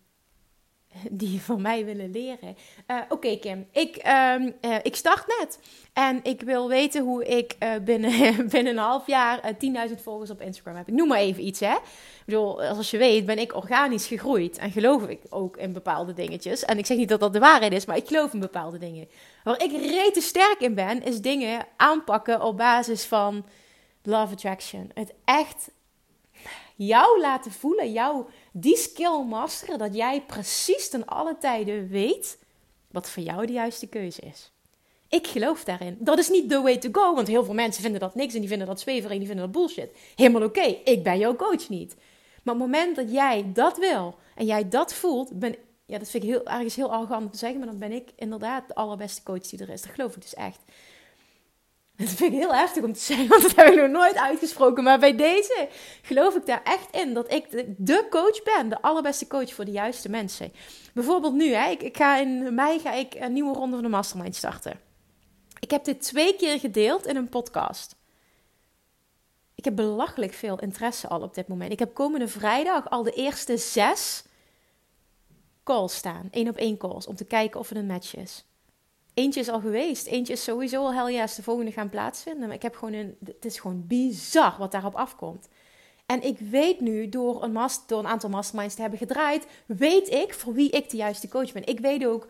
die 1.09 1.41
van 1.49 1.61
mij 1.61 1.85
willen 1.85 2.11
leren. 2.11 2.55
Uh, 2.87 2.97
Oké, 3.09 3.37
Kim, 3.37 3.67
ik, 3.71 3.95
um, 4.35 4.53
uh, 4.61 4.75
ik 4.81 4.95
start 4.95 5.27
net. 5.39 5.59
En 5.93 6.19
ik 6.23 6.41
wil 6.41 6.67
weten 6.67 7.03
hoe 7.03 7.25
ik 7.25 7.55
uh, 7.63 7.69
binnen, 7.83 8.11
binnen 8.51 8.73
een 8.73 8.83
half 8.83 9.07
jaar 9.07 9.53
10.000 9.89 9.95
volgers 10.03 10.29
op 10.29 10.41
Instagram 10.41 10.75
heb. 10.75 10.87
Ik 10.87 10.93
noem 10.93 11.07
maar 11.07 11.19
even 11.19 11.45
iets, 11.45 11.59
hè. 11.59 11.73
Ik 11.73 12.25
bedoel, 12.25 12.63
als 12.63 12.91
je 12.91 12.97
weet, 12.97 13.25
ben 13.25 13.39
ik 13.39 13.55
organisch 13.55 14.07
gegroeid. 14.07 14.57
En 14.57 14.71
geloof 14.71 15.07
ik 15.07 15.21
ook 15.29 15.57
in 15.57 15.73
bepaalde 15.73 16.13
dingetjes. 16.13 16.65
En 16.65 16.77
ik 16.77 16.85
zeg 16.85 16.97
niet 16.97 17.09
dat 17.09 17.19
dat 17.19 17.33
de 17.33 17.39
waarheid 17.39 17.73
is, 17.73 17.85
maar 17.85 17.97
ik 17.97 18.07
geloof 18.07 18.33
in 18.33 18.39
bepaalde 18.39 18.77
dingen. 18.77 19.07
Waar 19.43 19.63
ik 19.63 19.71
rete 19.71 20.21
sterk 20.21 20.59
in 20.59 20.73
ben, 20.73 21.03
is 21.03 21.21
dingen 21.21 21.65
aanpakken 21.77 22.41
op 22.41 22.57
basis 22.57 23.05
van 23.05 23.45
love 24.03 24.33
attraction. 24.33 24.91
Het 24.93 25.13
echt 25.25 25.71
jou 26.75 27.19
laten 27.19 27.51
voelen, 27.51 27.91
jou 27.91 28.25
die 28.51 28.77
skill 28.77 29.23
masteren, 29.23 29.77
dat 29.77 29.95
jij 29.95 30.21
precies 30.21 30.89
ten 30.89 31.05
alle 31.05 31.37
tijden 31.37 31.87
weet 31.87 32.37
wat 32.91 33.09
voor 33.09 33.23
jou 33.23 33.45
de 33.45 33.53
juiste 33.53 33.87
keuze 33.87 34.21
is. 34.21 34.51
Ik 35.09 35.27
geloof 35.27 35.63
daarin. 35.63 35.97
Dat 35.99 36.17
is 36.17 36.29
niet 36.29 36.49
the 36.49 36.61
way 36.61 36.77
to 36.77 36.89
go, 36.91 37.15
want 37.15 37.27
heel 37.27 37.43
veel 37.43 37.53
mensen 37.53 37.81
vinden 37.81 37.99
dat 37.99 38.15
niks 38.15 38.33
en 38.33 38.39
die 38.39 38.49
vinden 38.49 38.67
dat 38.67 38.79
zweverig 38.79 39.11
en 39.11 39.17
die 39.17 39.27
vinden 39.27 39.45
dat 39.45 39.55
bullshit. 39.55 39.91
Helemaal 40.15 40.43
oké, 40.43 40.65
ik 40.83 41.03
ben 41.03 41.17
jouw 41.17 41.35
coach 41.35 41.69
niet. 41.69 41.95
Maar 42.43 42.53
op 42.53 42.61
het 42.61 42.69
moment 42.69 42.95
dat 42.95 43.11
jij 43.11 43.51
dat 43.53 43.77
wil 43.77 44.15
en 44.35 44.45
jij 44.45 44.69
dat 44.69 44.93
voelt, 44.93 45.39
ben 45.39 45.55
ja, 45.89 45.97
dat 45.97 46.09
vind 46.09 46.23
ik 46.23 46.29
heel, 46.29 46.45
ergens 46.45 46.75
heel 46.75 46.91
arrogant 46.91 47.31
te 47.31 47.37
zeggen, 47.37 47.59
maar 47.59 47.67
dan 47.67 47.77
ben 47.77 47.91
ik 47.91 48.09
inderdaad 48.15 48.67
de 48.67 48.75
allerbeste 48.75 49.23
coach 49.23 49.41
die 49.41 49.59
er 49.59 49.69
is. 49.69 49.81
Dat 49.81 49.91
geloof 49.91 50.15
ik 50.15 50.21
dus 50.21 50.33
echt. 50.33 50.59
Dat 51.99 52.07
vind 52.07 52.33
ik 52.33 52.39
heel 52.39 52.53
heftig 52.53 52.83
om 52.83 52.93
te 52.93 52.99
zeggen, 52.99 53.27
want 53.27 53.41
dat 53.41 53.55
heb 53.55 53.67
ik 53.67 53.75
nog 53.75 53.89
nooit 53.89 54.17
uitgesproken. 54.17 54.83
Maar 54.83 54.99
bij 54.99 55.15
deze 55.15 55.67
geloof 56.01 56.35
ik 56.35 56.45
daar 56.45 56.63
echt 56.63 56.95
in 56.95 57.13
dat 57.13 57.33
ik 57.33 57.75
de, 57.77 58.07
coach 58.09 58.43
ben, 58.43 58.69
de 58.69 58.81
allerbeste 58.81 59.27
coach 59.27 59.53
voor 59.53 59.65
de 59.65 59.71
juiste 59.71 60.09
mensen. 60.09 60.53
Bijvoorbeeld 60.93 61.33
nu, 61.33 61.53
hè, 61.53 61.69
ik, 61.69 61.81
ik 61.81 61.97
ga 61.97 62.17
in 62.17 62.53
mei 62.53 62.79
ga 62.79 62.93
ik 62.93 63.13
een 63.13 63.33
nieuwe 63.33 63.53
ronde 63.53 63.75
van 63.75 63.83
de 63.83 63.89
Mastermind 63.89 64.35
starten. 64.35 64.79
Ik 65.59 65.71
heb 65.71 65.83
dit 65.83 66.01
twee 66.01 66.35
keer 66.35 66.59
gedeeld 66.59 67.05
in 67.05 67.15
een 67.15 67.29
podcast. 67.29 67.95
Ik 69.55 69.65
heb 69.65 69.75
belachelijk 69.75 70.33
veel 70.33 70.59
interesse 70.59 71.07
al 71.07 71.21
op 71.21 71.33
dit 71.33 71.47
moment. 71.47 71.71
Ik 71.71 71.79
heb 71.79 71.93
komende 71.93 72.27
vrijdag 72.27 72.89
al 72.89 73.03
de 73.03 73.11
eerste 73.11 73.57
zes 73.57 74.23
calls 75.63 75.95
staan. 75.95 76.27
één 76.31 76.47
op 76.47 76.57
één 76.57 76.77
calls. 76.77 77.07
Om 77.07 77.15
te 77.15 77.25
kijken 77.25 77.59
of 77.59 77.69
het 77.69 77.77
een 77.77 77.85
match 77.85 78.15
is. 78.15 78.45
Eentje 79.13 79.39
is 79.39 79.49
al 79.49 79.59
geweest. 79.59 80.07
Eentje 80.07 80.33
is 80.33 80.43
sowieso 80.43 80.83
al 80.83 80.93
hell 80.93 81.13
yes, 81.13 81.35
de 81.35 81.43
volgende 81.43 81.71
gaan 81.71 81.89
plaatsvinden. 81.89 82.47
Maar 82.47 82.55
ik 82.55 82.61
heb 82.61 82.75
gewoon 82.75 82.93
een... 82.93 83.17
Het 83.25 83.45
is 83.45 83.59
gewoon 83.59 83.83
bizar 83.87 84.55
wat 84.57 84.71
daarop 84.71 84.95
afkomt. 84.95 85.47
En 86.05 86.23
ik 86.23 86.39
weet 86.39 86.79
nu, 86.79 87.09
door 87.09 87.43
een, 87.43 87.57
door 87.87 87.99
een 87.99 88.07
aantal 88.07 88.29
masterminds 88.29 88.75
te 88.75 88.81
hebben 88.81 88.99
gedraaid, 88.99 89.47
weet 89.65 90.09
ik 90.09 90.33
voor 90.33 90.53
wie 90.53 90.69
ik 90.69 90.89
de 90.89 90.97
juiste 90.97 91.27
coach 91.27 91.51
ben. 91.51 91.65
Ik 91.65 91.79
weet 91.79 92.05
ook 92.05 92.27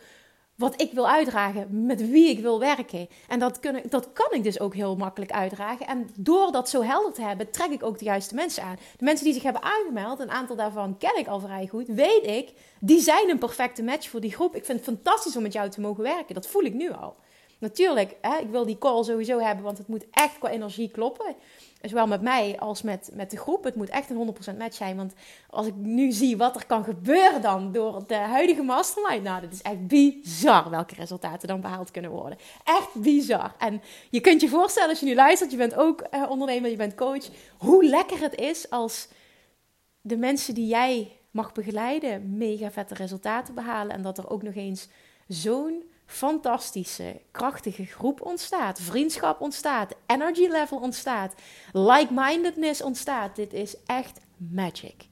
wat 0.60 0.82
ik 0.82 0.92
wil 0.92 1.10
uitdragen, 1.10 1.86
met 1.86 2.10
wie 2.10 2.30
ik 2.30 2.40
wil 2.40 2.60
werken. 2.60 3.10
En 3.28 3.40
dat, 3.40 3.60
dat 3.90 4.14
kan 4.14 4.32
ik 4.32 4.44
dus 4.44 4.60
ook 4.60 4.74
heel 4.74 4.96
makkelijk 4.96 5.32
uitdragen. 5.32 5.88
En 5.88 6.10
door 6.16 6.52
dat 6.52 6.70
zo 6.70 6.82
helder 6.82 7.14
te 7.14 7.22
hebben, 7.22 7.52
trek 7.52 7.70
ik 7.70 7.84
ook 7.84 8.00
de 8.00 8.06
juiste 8.06 8.36
mensen 8.36 8.64
aan. 8.64 8.76
De 8.98 9.04
mensen 9.04 9.26
die 9.26 9.34
zich 9.34 9.44
hebben 9.44 9.62
aangemeld, 9.62 10.20
een 10.20 10.32
aantal 10.32 10.56
daarvan 10.56 10.98
ken 10.98 11.18
ik 11.18 11.28
al 11.28 11.40
vrij 11.40 11.68
goed, 11.68 11.88
weet 11.88 12.26
ik, 12.26 12.54
die 12.80 13.00
zijn 13.00 13.30
een 13.30 13.38
perfecte 13.38 13.84
match 13.84 14.10
voor 14.10 14.20
die 14.20 14.34
groep. 14.34 14.56
Ik 14.56 14.66
vind 14.66 14.86
het 14.86 14.88
fantastisch 14.88 15.36
om 15.36 15.42
met 15.42 15.54
jou 15.54 15.70
te 15.70 15.82
mogen 15.82 16.04
werken. 16.04 16.36
Dat 16.36 16.48
voel 16.48 16.64
ik 16.64 16.74
nu 16.74 16.92
al. 16.92 17.16
Natuurlijk, 17.60 18.16
hè, 18.22 18.38
ik 18.38 18.50
wil 18.50 18.66
die 18.66 18.78
call 18.78 19.04
sowieso 19.04 19.40
hebben, 19.40 19.64
want 19.64 19.78
het 19.78 19.88
moet 19.88 20.06
echt 20.12 20.38
qua 20.40 20.50
energie 20.50 20.90
kloppen. 20.90 21.36
Zowel 21.82 22.08
met 22.08 22.22
mij 22.22 22.60
als 22.60 22.82
met, 22.82 23.10
met 23.14 23.32
de 23.32 23.38
groep. 23.38 23.64
Het 23.64 23.76
moet 23.76 23.90
echt 23.90 24.10
een 24.10 24.36
100% 24.54 24.58
match 24.58 24.76
zijn. 24.76 24.96
Want 24.96 25.14
als 25.50 25.68
ik 25.68 25.76
nu 25.76 26.12
zie 26.12 26.38
wat 26.38 26.56
er 26.56 26.66
kan 26.66 26.84
gebeuren 26.84 27.42
dan 27.42 27.72
door 27.72 28.04
de 28.08 28.16
huidige 28.16 28.62
mastermind. 28.62 29.24
Nou, 29.24 29.42
dat 29.42 29.52
is 29.52 29.62
echt 29.62 29.88
bizar 29.88 30.70
welke 30.70 30.96
resultaten 30.96 31.48
dan 31.48 31.62
behaald 31.62 31.92
kunnen 31.92 32.12
worden. 32.12 32.38
Echt 32.64 32.94
bizar. 32.94 33.56
En 33.58 33.82
je 34.10 34.22
kunt 34.22 34.42
je 34.42 34.50
voorstellen 34.50 34.90
als 34.90 35.00
je 35.00 35.06
nu 35.06 35.16
luistert. 35.16 35.52
Je 35.52 35.58
bent 35.58 35.76
ook 35.76 36.08
uh, 36.14 36.30
ondernemer, 36.30 36.70
je 36.70 36.76
bent 36.76 36.96
coach. 36.96 37.30
Hoe 37.58 37.86
lekker 37.86 38.20
het 38.20 38.36
is 38.36 38.70
als 38.70 39.08
de 40.02 40.18
mensen 40.18 40.54
die 40.54 40.68
jij 40.68 41.18
mag 41.32 41.52
begeleiden 41.52 42.38
mega 42.38 42.72
vette 42.72 42.94
resultaten 42.94 43.54
behalen. 43.54 43.96
En 43.96 44.02
dat 44.02 44.18
er 44.18 44.30
ook 44.30 44.44
nog 44.44 44.56
eens 44.56 44.88
zo'n 45.28 45.84
fantastische, 46.10 47.22
krachtige 47.32 47.86
groep 47.86 48.22
ontstaat. 48.22 48.80
Vriendschap 48.80 49.42
ontstaat. 49.42 49.96
Energy 50.06 50.48
level 50.48 50.78
ontstaat. 50.78 51.34
Like-mindedness 51.72 52.82
ontstaat. 52.82 53.36
Dit 53.36 53.54
is 53.54 53.76
echt 53.86 54.20
magic. 54.38 55.08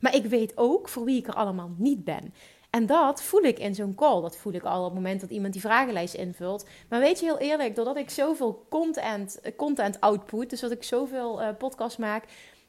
Maar 0.00 0.14
ik 0.14 0.24
weet 0.24 0.56
ook 0.56 0.88
voor 0.88 1.04
wie 1.04 1.18
ik 1.18 1.26
er 1.26 1.34
allemaal 1.34 1.74
niet 1.76 2.04
ben. 2.04 2.34
En 2.70 2.86
dat 2.86 3.22
voel 3.22 3.42
ik 3.42 3.58
in 3.58 3.74
zo'n 3.74 3.94
call. 3.94 4.20
Dat 4.20 4.36
voel 4.36 4.52
ik 4.52 4.62
al 4.62 4.78
op 4.78 4.84
het 4.84 4.94
moment 4.94 5.20
dat 5.20 5.30
iemand 5.30 5.52
die 5.52 5.62
vragenlijst 5.62 6.14
invult. 6.14 6.66
Maar 6.88 7.00
weet 7.00 7.20
je 7.20 7.26
heel 7.26 7.38
eerlijk, 7.38 7.74
doordat 7.74 7.96
ik 7.96 8.10
zoveel 8.10 8.66
content, 8.68 9.40
content 9.56 10.00
output, 10.00 10.50
dus 10.50 10.60
dat 10.60 10.70
ik 10.70 10.82
zoveel 10.82 11.42
uh, 11.42 11.48
podcasts 11.58 11.96
maak, 11.96 12.24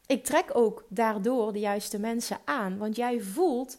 ik 0.05 0.23
trek 0.23 0.49
ook 0.53 0.85
daardoor 0.89 1.53
de 1.53 1.59
juiste 1.59 1.99
mensen 1.99 2.37
aan. 2.45 2.77
Want 2.77 2.95
jij 2.95 3.19
voelt 3.19 3.77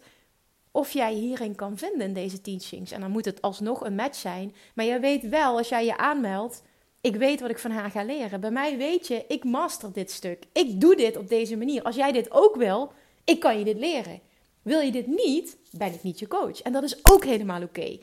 of 0.72 0.92
jij 0.92 1.12
hierin 1.12 1.54
kan 1.54 1.78
vinden 1.78 2.06
in 2.06 2.12
deze 2.12 2.40
teachings. 2.40 2.90
En 2.90 3.00
dan 3.00 3.10
moet 3.10 3.24
het 3.24 3.42
alsnog 3.42 3.84
een 3.84 3.94
match 3.94 4.18
zijn. 4.18 4.54
Maar 4.74 4.84
je 4.84 5.00
weet 5.00 5.28
wel, 5.28 5.56
als 5.56 5.68
jij 5.68 5.84
je 5.84 5.96
aanmeldt, 5.96 6.62
ik 7.00 7.16
weet 7.16 7.40
wat 7.40 7.50
ik 7.50 7.58
van 7.58 7.70
haar 7.70 7.90
ga 7.90 8.04
leren. 8.04 8.40
Bij 8.40 8.50
mij 8.50 8.76
weet 8.76 9.06
je, 9.06 9.24
ik 9.28 9.44
master 9.44 9.92
dit 9.92 10.10
stuk. 10.10 10.44
Ik 10.52 10.80
doe 10.80 10.96
dit 10.96 11.16
op 11.16 11.28
deze 11.28 11.56
manier. 11.56 11.82
Als 11.82 11.96
jij 11.96 12.12
dit 12.12 12.30
ook 12.30 12.56
wil, 12.56 12.92
ik 13.24 13.40
kan 13.40 13.58
je 13.58 13.64
dit 13.64 13.78
leren. 13.78 14.20
Wil 14.62 14.80
je 14.80 14.92
dit 14.92 15.06
niet, 15.06 15.56
ben 15.70 15.94
ik 15.94 16.02
niet 16.02 16.18
je 16.18 16.28
coach. 16.28 16.62
En 16.62 16.72
dat 16.72 16.82
is 16.82 16.98
ook 17.02 17.24
helemaal 17.24 17.62
oké. 17.62 17.98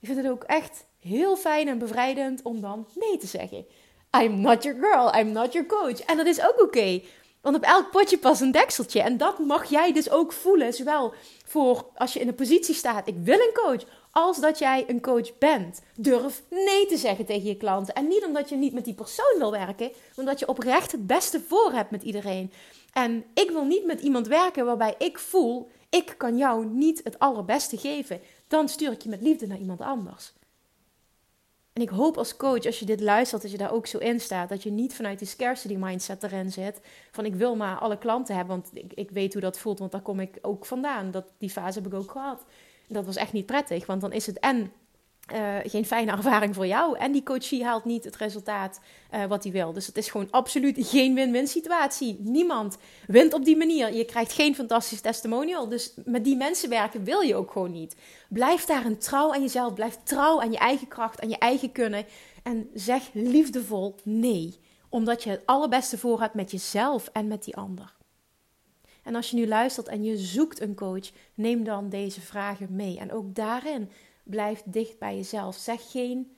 Ik 0.00 0.08
vind 0.08 0.16
het 0.16 0.28
ook 0.28 0.42
echt 0.42 0.86
heel 1.00 1.36
fijn 1.36 1.68
en 1.68 1.78
bevrijdend 1.78 2.42
om 2.42 2.60
dan 2.60 2.88
nee 2.94 3.16
te 3.16 3.26
zeggen. 3.26 3.66
I'm 4.20 4.40
not 4.40 4.62
your 4.62 4.78
girl, 4.80 5.20
I'm 5.20 5.32
not 5.32 5.52
your 5.52 5.66
coach. 5.66 6.00
En 6.00 6.16
dat 6.16 6.26
is 6.26 6.40
ook 6.40 6.62
oké. 6.62 7.00
Want 7.42 7.56
op 7.56 7.62
elk 7.62 7.90
potje 7.90 8.18
past 8.18 8.40
een 8.40 8.50
dekseltje. 8.50 9.00
En 9.00 9.16
dat 9.16 9.38
mag 9.38 9.70
jij 9.70 9.92
dus 9.92 10.10
ook 10.10 10.32
voelen. 10.32 10.72
Zowel 10.72 11.14
voor 11.44 11.86
als 11.94 12.12
je 12.12 12.20
in 12.20 12.26
de 12.26 12.32
positie 12.32 12.74
staat, 12.74 13.08
ik 13.08 13.16
wil 13.22 13.38
een 13.38 13.52
coach. 13.52 13.84
Als 14.10 14.40
dat 14.40 14.58
jij 14.58 14.84
een 14.86 15.00
coach 15.00 15.38
bent. 15.38 15.82
Durf 15.96 16.42
nee 16.50 16.86
te 16.86 16.96
zeggen 16.96 17.24
tegen 17.24 17.48
je 17.48 17.56
klanten. 17.56 17.94
En 17.94 18.08
niet 18.08 18.24
omdat 18.24 18.48
je 18.48 18.56
niet 18.56 18.72
met 18.72 18.84
die 18.84 18.94
persoon 18.94 19.38
wil 19.38 19.50
werken. 19.50 19.90
Maar 19.90 20.16
omdat 20.16 20.38
je 20.38 20.48
oprecht 20.48 20.92
het 20.92 21.06
beste 21.06 21.40
voor 21.40 21.72
hebt 21.72 21.90
met 21.90 22.02
iedereen. 22.02 22.52
En 22.92 23.24
ik 23.34 23.50
wil 23.50 23.64
niet 23.64 23.86
met 23.86 24.00
iemand 24.00 24.26
werken 24.26 24.64
waarbij 24.64 24.94
ik 24.98 25.18
voel, 25.18 25.70
ik 25.90 26.14
kan 26.16 26.36
jou 26.36 26.66
niet 26.66 27.00
het 27.04 27.18
allerbeste 27.18 27.76
geven. 27.76 28.20
Dan 28.48 28.68
stuur 28.68 28.92
ik 28.92 29.02
je 29.02 29.08
met 29.08 29.22
liefde 29.22 29.46
naar 29.46 29.58
iemand 29.58 29.80
anders. 29.80 30.32
En 31.72 31.82
ik 31.82 31.88
hoop 31.88 32.16
als 32.16 32.36
coach, 32.36 32.66
als 32.66 32.78
je 32.78 32.84
dit 32.84 33.00
luistert, 33.00 33.42
dat 33.42 33.50
je 33.50 33.58
daar 33.58 33.72
ook 33.72 33.86
zo 33.86 33.98
in 33.98 34.20
staat. 34.20 34.48
Dat 34.48 34.62
je 34.62 34.70
niet 34.70 34.94
vanuit 34.94 35.18
die 35.18 35.28
scarcity 35.28 35.74
mindset 35.74 36.22
erin 36.22 36.52
zit. 36.52 36.80
Van 37.10 37.24
ik 37.24 37.34
wil 37.34 37.56
maar 37.56 37.78
alle 37.78 37.98
klanten 37.98 38.36
hebben, 38.36 38.54
want 38.56 38.70
ik, 38.72 38.92
ik 38.92 39.10
weet 39.10 39.32
hoe 39.32 39.42
dat 39.42 39.58
voelt. 39.58 39.78
Want 39.78 39.92
daar 39.92 40.02
kom 40.02 40.20
ik 40.20 40.38
ook 40.42 40.66
vandaan. 40.66 41.10
Dat, 41.10 41.32
die 41.38 41.50
fase 41.50 41.78
heb 41.78 41.92
ik 41.92 41.98
ook 41.98 42.10
gehad. 42.10 42.44
Dat 42.88 43.06
was 43.06 43.16
echt 43.16 43.32
niet 43.32 43.46
prettig, 43.46 43.86
want 43.86 44.00
dan 44.00 44.12
is 44.12 44.26
het 44.26 44.38
en 44.38 44.72
uh, 45.32 45.56
geen 45.64 45.86
fijne 45.86 46.10
ervaring 46.10 46.54
voor 46.54 46.66
jou. 46.66 46.98
En 46.98 47.12
die 47.12 47.22
coachie 47.22 47.64
haalt 47.64 47.84
niet 47.84 48.04
het 48.04 48.16
resultaat 48.16 48.80
uh, 49.14 49.24
wat 49.24 49.42
hij 49.42 49.52
wil. 49.52 49.72
Dus 49.72 49.86
het 49.86 49.96
is 49.96 50.10
gewoon 50.10 50.30
absoluut 50.30 50.76
geen 50.86 51.14
win-win 51.14 51.48
situatie. 51.48 52.16
Niemand 52.20 52.78
wint 53.06 53.34
op 53.34 53.44
die 53.44 53.56
manier. 53.56 53.94
Je 53.94 54.04
krijgt 54.04 54.32
geen 54.32 54.54
fantastisch 54.54 55.00
testimonial. 55.00 55.68
Dus 55.68 55.94
met 56.04 56.24
die 56.24 56.36
mensen 56.36 56.68
werken 56.68 57.04
wil 57.04 57.20
je 57.20 57.34
ook 57.34 57.50
gewoon 57.50 57.72
niet. 57.72 57.96
Blijf 58.28 58.64
daar 58.64 58.84
een 58.84 58.98
trouw 58.98 59.32
aan 59.32 59.40
jezelf. 59.40 59.74
Blijf 59.74 59.98
trouw 60.04 60.40
aan 60.40 60.50
je 60.50 60.58
eigen 60.58 60.88
kracht, 60.88 61.20
aan 61.20 61.28
je 61.28 61.38
eigen 61.38 61.72
kunnen. 61.72 62.04
En 62.42 62.70
zeg 62.74 63.02
liefdevol 63.12 63.94
nee. 64.02 64.58
Omdat 64.88 65.22
je 65.22 65.30
het 65.30 65.46
allerbeste 65.46 65.98
voor 65.98 66.20
hebt 66.20 66.34
met 66.34 66.50
jezelf 66.50 67.08
en 67.12 67.26
met 67.26 67.44
die 67.44 67.56
ander. 67.56 67.94
En 69.02 69.14
als 69.14 69.30
je 69.30 69.36
nu 69.36 69.46
luistert 69.46 69.88
en 69.88 70.04
je 70.04 70.16
zoekt 70.16 70.60
een 70.60 70.74
coach, 70.74 71.10
neem 71.34 71.64
dan 71.64 71.88
deze 71.88 72.20
vragen 72.20 72.66
mee. 72.70 72.98
En 72.98 73.12
ook 73.12 73.34
daarin 73.34 73.90
blijf 74.22 74.62
dicht 74.64 74.98
bij 74.98 75.16
jezelf. 75.16 75.56
Zeg 75.56 75.90
geen 75.90 76.36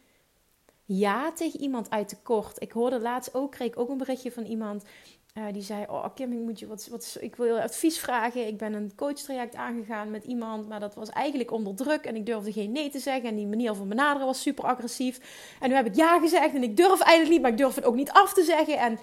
ja 0.85 1.33
tegen 1.33 1.61
iemand 1.61 1.91
uit 1.91 2.09
tekort. 2.09 2.63
Ik 2.63 2.73
hoorde 2.73 3.01
laatst 3.01 3.35
ook, 3.35 3.51
kreeg 3.51 3.69
ik 3.69 3.79
ook 3.79 3.89
een 3.89 3.99
berichtje 3.99 4.33
van 4.33 4.45
iemand 4.45 4.85
uh, 5.39 5.45
die 5.53 5.63
zei: 5.63 5.85
Oh, 5.89 6.07
Kim, 6.15 6.33
ik 6.33 6.39
moet 6.39 6.59
je 6.59 6.67
wat, 6.67 6.89
wat, 6.91 7.17
ik 7.21 7.37
wil 7.37 7.47
je 7.47 7.63
advies 7.63 7.99
vragen. 7.99 8.47
Ik 8.47 8.59
ben 8.59 8.73
een 8.73 8.93
coachtraject 8.95 9.55
aangegaan 9.55 10.11
met 10.11 10.25
iemand, 10.25 10.69
maar 10.69 10.81
dat 10.81 10.95
was 10.95 11.09
eigenlijk 11.09 11.51
onder 11.51 11.75
druk 11.75 12.05
en 12.05 12.17
ik 12.17 12.27
durfde 12.27 12.53
geen 12.53 12.73
nee 12.73 12.91
te 12.91 12.99
zeggen. 12.99 13.29
En 13.29 13.37
die 13.37 13.47
manier 13.47 13.75
van 13.75 13.89
benaderen 13.89 14.27
was 14.27 14.43
super 14.43 14.65
agressief. 14.65 15.21
En 15.61 15.69
nu 15.69 15.75
heb 15.75 15.87
ik 15.87 15.95
ja 15.95 16.19
gezegd 16.19 16.55
en 16.55 16.63
ik 16.63 16.77
durf 16.77 17.01
eigenlijk 17.01 17.31
niet, 17.31 17.41
maar 17.41 17.51
ik 17.51 17.57
durf 17.57 17.75
het 17.75 17.85
ook 17.85 17.95
niet 17.95 18.11
af 18.11 18.33
te 18.33 18.43
zeggen. 18.43 18.79
En 18.79 18.99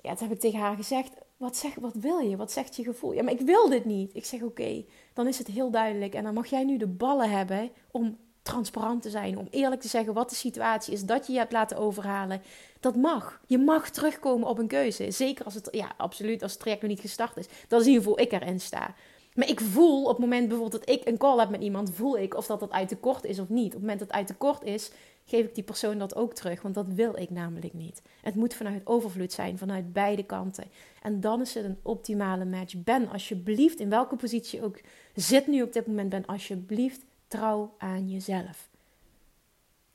ja, 0.00 0.14
toen 0.14 0.28
heb 0.28 0.36
ik 0.36 0.40
tegen 0.40 0.58
haar 0.58 0.76
gezegd: 0.76 1.10
wat, 1.38 1.56
zeg, 1.56 1.74
wat 1.74 1.94
wil 1.94 2.18
je? 2.18 2.36
Wat 2.36 2.52
zegt 2.52 2.76
je 2.76 2.84
gevoel? 2.84 3.12
Ja, 3.12 3.22
maar 3.22 3.32
ik 3.32 3.40
wil 3.40 3.68
dit 3.68 3.84
niet. 3.84 4.14
Ik 4.14 4.24
zeg 4.24 4.42
oké, 4.42 4.84
dan 5.12 5.26
is 5.26 5.38
het 5.38 5.46
heel 5.46 5.70
duidelijk. 5.70 6.14
En 6.14 6.22
dan 6.22 6.34
mag 6.34 6.46
jij 6.46 6.64
nu 6.64 6.76
de 6.76 6.86
ballen 6.86 7.30
hebben 7.30 7.70
om 7.90 8.18
transparant 8.42 9.02
te 9.02 9.10
zijn. 9.10 9.38
Om 9.38 9.46
eerlijk 9.50 9.80
te 9.80 9.88
zeggen 9.88 10.14
wat 10.14 10.30
de 10.30 10.36
situatie 10.36 10.92
is. 10.92 11.04
Dat 11.04 11.26
je 11.26 11.32
je 11.32 11.38
hebt 11.38 11.52
laten 11.52 11.76
overhalen. 11.76 12.42
Dat 12.80 12.96
mag. 12.96 13.40
Je 13.46 13.58
mag 13.58 13.90
terugkomen 13.90 14.48
op 14.48 14.58
een 14.58 14.66
keuze. 14.66 15.10
Zeker 15.10 15.44
als 15.44 15.54
het, 15.54 15.68
ja, 15.70 15.92
absoluut, 15.96 16.42
als 16.42 16.52
het 16.52 16.60
traject 16.60 16.82
nog 16.82 16.90
niet 16.90 17.00
gestart 17.00 17.36
is. 17.36 17.46
Dat 17.68 17.80
is 17.80 17.86
in 17.86 17.92
ieder 17.92 18.08
geval 18.08 18.24
ik 18.24 18.32
erin 18.32 18.60
sta. 18.60 18.94
Maar 19.34 19.48
ik 19.48 19.60
voel 19.60 20.02
op 20.02 20.08
het 20.08 20.18
moment 20.18 20.48
bijvoorbeeld 20.48 20.86
dat 20.86 20.94
ik 20.94 21.06
een 21.06 21.16
call 21.16 21.38
heb 21.38 21.50
met 21.50 21.62
iemand, 21.62 21.94
voel 21.94 22.18
ik 22.18 22.36
of 22.36 22.46
dat 22.46 22.60
dat 22.60 22.70
uit 22.70 22.88
tekort 22.88 23.24
is 23.24 23.38
of 23.38 23.48
niet. 23.48 23.66
Op 23.66 23.72
het 23.72 23.80
moment 23.80 23.98
dat 23.98 24.08
het 24.08 24.16
uit 24.16 24.26
tekort 24.26 24.64
is, 24.64 24.90
geef 25.28 25.44
ik 25.44 25.54
die 25.54 25.64
persoon 25.64 25.98
dat 25.98 26.16
ook 26.16 26.34
terug. 26.34 26.62
Want 26.62 26.74
dat 26.74 26.86
wil 26.86 27.18
ik 27.18 27.30
namelijk 27.30 27.74
niet. 27.74 28.02
Het 28.22 28.34
moet 28.34 28.54
vanuit 28.54 28.86
overvloed 28.86 29.32
zijn, 29.32 29.58
vanuit 29.58 29.92
beide 29.92 30.22
kanten. 30.22 30.64
En 31.02 31.20
dan 31.20 31.40
is 31.40 31.54
het 31.54 31.64
een 31.64 31.78
optimale 31.82 32.44
match. 32.44 32.74
Ben 32.76 33.08
alsjeblieft, 33.08 33.80
in 33.80 33.88
welke 33.88 34.16
positie 34.16 34.58
je 34.58 34.64
ook 34.64 34.80
zit 35.14 35.46
nu 35.46 35.62
op 35.62 35.72
dit 35.72 35.86
moment, 35.86 36.08
ben 36.08 36.26
alsjeblieft 36.26 37.04
trouw 37.26 37.74
aan 37.78 38.10
jezelf. 38.10 38.68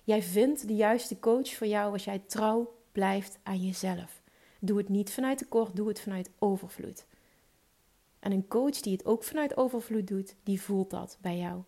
Jij 0.03 0.21
vindt 0.21 0.67
de 0.67 0.75
juiste 0.75 1.19
coach 1.19 1.53
voor 1.53 1.67
jou 1.67 1.91
als 1.91 2.03
jij 2.03 2.19
trouw 2.19 2.73
blijft 2.91 3.39
aan 3.43 3.65
jezelf. 3.65 4.21
Doe 4.59 4.77
het 4.77 4.89
niet 4.89 5.11
vanuit 5.11 5.37
tekort, 5.37 5.75
doe 5.75 5.87
het 5.87 5.99
vanuit 5.99 6.29
overvloed. 6.39 7.05
En 8.19 8.31
een 8.31 8.47
coach 8.47 8.79
die 8.79 8.93
het 8.93 9.05
ook 9.05 9.23
vanuit 9.23 9.57
overvloed 9.57 10.07
doet, 10.07 10.35
die 10.43 10.61
voelt 10.61 10.89
dat 10.89 11.17
bij 11.21 11.37
jou. 11.37 11.61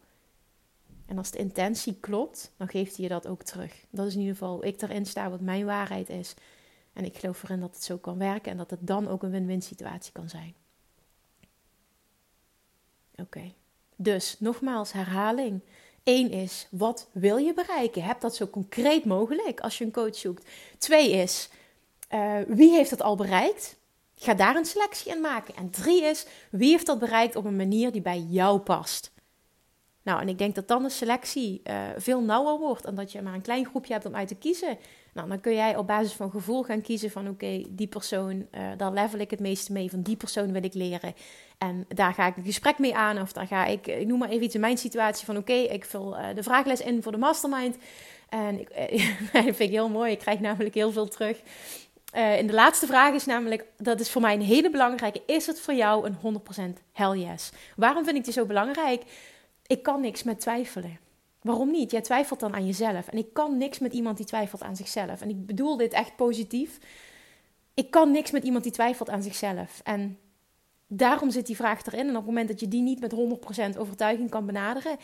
En 1.06 1.18
als 1.18 1.32
de 1.32 1.38
intentie 1.38 1.98
klopt, 2.00 2.52
dan 2.58 2.68
geeft 2.68 2.96
hij 2.96 3.04
je 3.04 3.10
dat 3.10 3.28
ook 3.28 3.44
terug. 3.44 3.86
Dat 3.90 4.08
is 4.08 4.14
in 4.14 4.20
ieder 4.20 4.36
geval 4.36 4.66
ik 4.66 4.82
erin 4.82 5.06
sta, 5.06 5.30
wat 5.30 5.42
mijn 5.42 5.66
waarheid 5.66 6.10
is. 6.10 6.34
En 6.94 7.06
ik 7.06 7.18
geloof 7.18 7.44
erin 7.44 7.60
dat 7.60 7.74
het 7.74 7.84
zo 7.84 7.98
kan 7.98 8.18
werken 8.18 8.52
en 8.52 8.58
dat 8.58 8.70
het 8.70 8.88
dan 8.88 9.08
ook 9.08 9.24
een 9.24 9.32
win-win 9.32 9.62
situatie 9.62 10.12
kan 10.12 10.30
zijn. 10.30 10.54
Oké. 13.16 13.54
Dus 13.96 14.36
nogmaals, 14.40 14.92
herhaling. 14.92 15.62
Eén 16.04 16.32
is, 16.32 16.68
wat 16.72 17.08
wil 17.12 17.38
je 17.38 17.54
bereiken? 17.54 18.04
Heb 18.04 18.22
dat 18.22 18.36
zo 18.36 18.48
concreet 18.48 19.06
mogelijk 19.06 19.60
als 19.60 19.78
je 19.78 19.86
een 19.86 19.92
coach 19.92 20.16
zoekt. 20.16 20.50
Twee 20.78 21.12
is, 21.12 21.50
uh, 22.14 22.38
wie 22.48 22.72
heeft 22.72 22.90
dat 22.90 23.02
al 23.02 23.16
bereikt? 23.16 23.76
Ga 24.16 24.34
daar 24.34 24.56
een 24.56 24.66
selectie 24.66 25.12
in 25.12 25.22
maken. 25.22 25.56
En 25.56 25.70
drie 25.70 26.04
is, 26.04 26.26
wie 26.50 26.70
heeft 26.70 26.86
dat 26.86 27.00
bereikt 27.00 27.36
op 27.36 27.46
een 27.46 27.56
manier 27.56 27.92
die 27.92 28.02
bij 28.02 28.20
jou 28.20 28.60
past? 28.60 29.12
Nou, 30.06 30.22
en 30.22 30.30
ik 30.30 30.38
denk 30.38 30.56
dat 30.56 30.68
dan 30.68 30.84
de 30.84 30.90
selectie 30.90 31.62
uh, 31.64 31.76
veel 31.98 32.22
nauwer 32.22 32.58
wordt 32.58 32.86
en 32.86 32.96
dat 32.96 33.12
je 33.12 33.22
maar 33.22 33.34
een 33.34 33.42
klein 33.42 33.66
groepje 33.66 33.94
hebt 33.94 34.06
om 34.06 34.16
uit 34.16 34.28
te 34.28 34.36
kiezen. 34.36 34.78
Nou, 35.14 35.30
dan 35.30 35.40
kun 35.40 35.54
jij 35.54 35.78
op 35.78 35.88
basis 35.88 36.14
van 36.14 36.32
gevoel 36.32 36.64
gaan 36.64 36.82
kiezen 36.82 37.12
van 37.12 37.30
oké, 37.30 37.64
die 37.70 37.88
persoon, 37.88 38.32
uh, 38.36 38.62
daar 38.78 38.92
level 38.92 39.20
ik 39.20 39.32
het 39.32 39.40
meeste 39.40 39.72
mee, 39.72 39.90
van 39.90 40.02
die 40.02 40.16
persoon 40.16 40.52
wil 40.52 40.64
ik 40.64 40.74
leren. 40.74 41.14
En 41.58 41.86
daar 41.88 42.14
ga 42.14 42.28
ik 42.28 42.38
een 42.38 42.44
gesprek 42.44 42.80
mee 42.80 42.96
aan 42.96 43.22
of 43.22 43.34
daar 43.34 43.48
ga 43.48 43.66
ik, 43.66 43.88
ik 43.88 44.08
noem 44.08 44.20
maar 44.20 44.30
even 44.30 44.44
iets 44.44 44.56
in 44.56 44.62
mijn 44.62 44.78
situatie 44.78 45.26
van 45.26 45.38
oké, 45.38 45.54
ik 45.54 45.86
vul 45.86 46.16
de 46.36 46.44
vraagles 46.44 46.82
in 46.82 47.04
voor 47.04 47.12
de 47.12 47.18
mastermind. 47.18 47.78
En 48.30 48.60
ik, 48.60 48.70
dat 49.34 49.44
vind 49.44 49.60
ik 49.60 49.70
heel 49.70 49.90
mooi, 49.90 50.12
ik 50.12 50.20
krijg 50.20 50.40
namelijk 50.40 50.76
heel 50.76 50.92
veel 50.92 51.08
terug. 51.08 51.42
Uh, 52.16 52.48
de 52.48 52.54
laatste 52.54 52.86
vraag 52.86 53.14
is 53.14 53.26
namelijk, 53.26 53.66
dat 53.78 54.00
is 54.00 54.12
voor 54.12 54.22
mij 54.22 54.34
een 54.34 54.42
hele 54.42 54.70
belangrijke, 54.70 55.22
is 55.26 55.48
het 55.48 55.60
voor 55.60 55.74
jou 55.74 56.10
een 56.24 56.42
100% 56.78 56.82
hell 56.92 57.18
yes? 57.18 57.52
Waarom 57.76 58.04
vind 58.04 58.18
ik 58.18 58.24
die 58.24 58.34
zo 58.34 58.46
belangrijk? 58.46 59.04
Ik 59.68 59.84
kan 59.84 60.02
niks 60.02 60.24
met 60.24 60.40
twijfelen. 60.40 61.00
Waarom 61.42 61.72
niet? 61.72 61.92
Jij 61.92 62.02
twijfelt 62.02 62.40
dan 62.40 62.54
aan 62.54 62.66
jezelf. 62.66 63.08
En 63.08 63.18
ik 63.18 63.34
kan 63.34 63.58
niks 63.58 63.80
met 63.80 63.94
iemand 63.94 64.18
die 64.18 64.26
twijfelt 64.26 64.64
aan 64.64 64.76
zichzelf. 64.76 65.22
En 65.22 65.30
ik 65.30 65.46
bedoel 65.46 65.78
dit 65.78 65.94
echt 65.94 66.16
positief. 66.16 66.80
Ik 67.74 67.92
kan 67.92 68.12
niks 68.12 68.32
met 68.32 68.44
iemand 68.44 68.64
die 68.64 68.74
twijfelt 68.74 69.10
aan 69.10 69.24
zichzelf. 69.24 69.82
En 69.84 70.20
daarom 70.88 71.32
zit 71.32 71.46
die 71.46 71.56
vraag 71.56 71.86
erin. 71.86 72.00
En 72.00 72.10
op 72.10 72.16
het 72.16 72.26
moment 72.26 72.48
dat 72.48 72.60
je 72.60 72.68
die 72.68 72.82
niet 72.82 73.00
met 73.00 73.14
100% 73.76 73.78
overtuiging 73.78 74.30
kan 74.30 74.46
benaderen, 74.46 74.98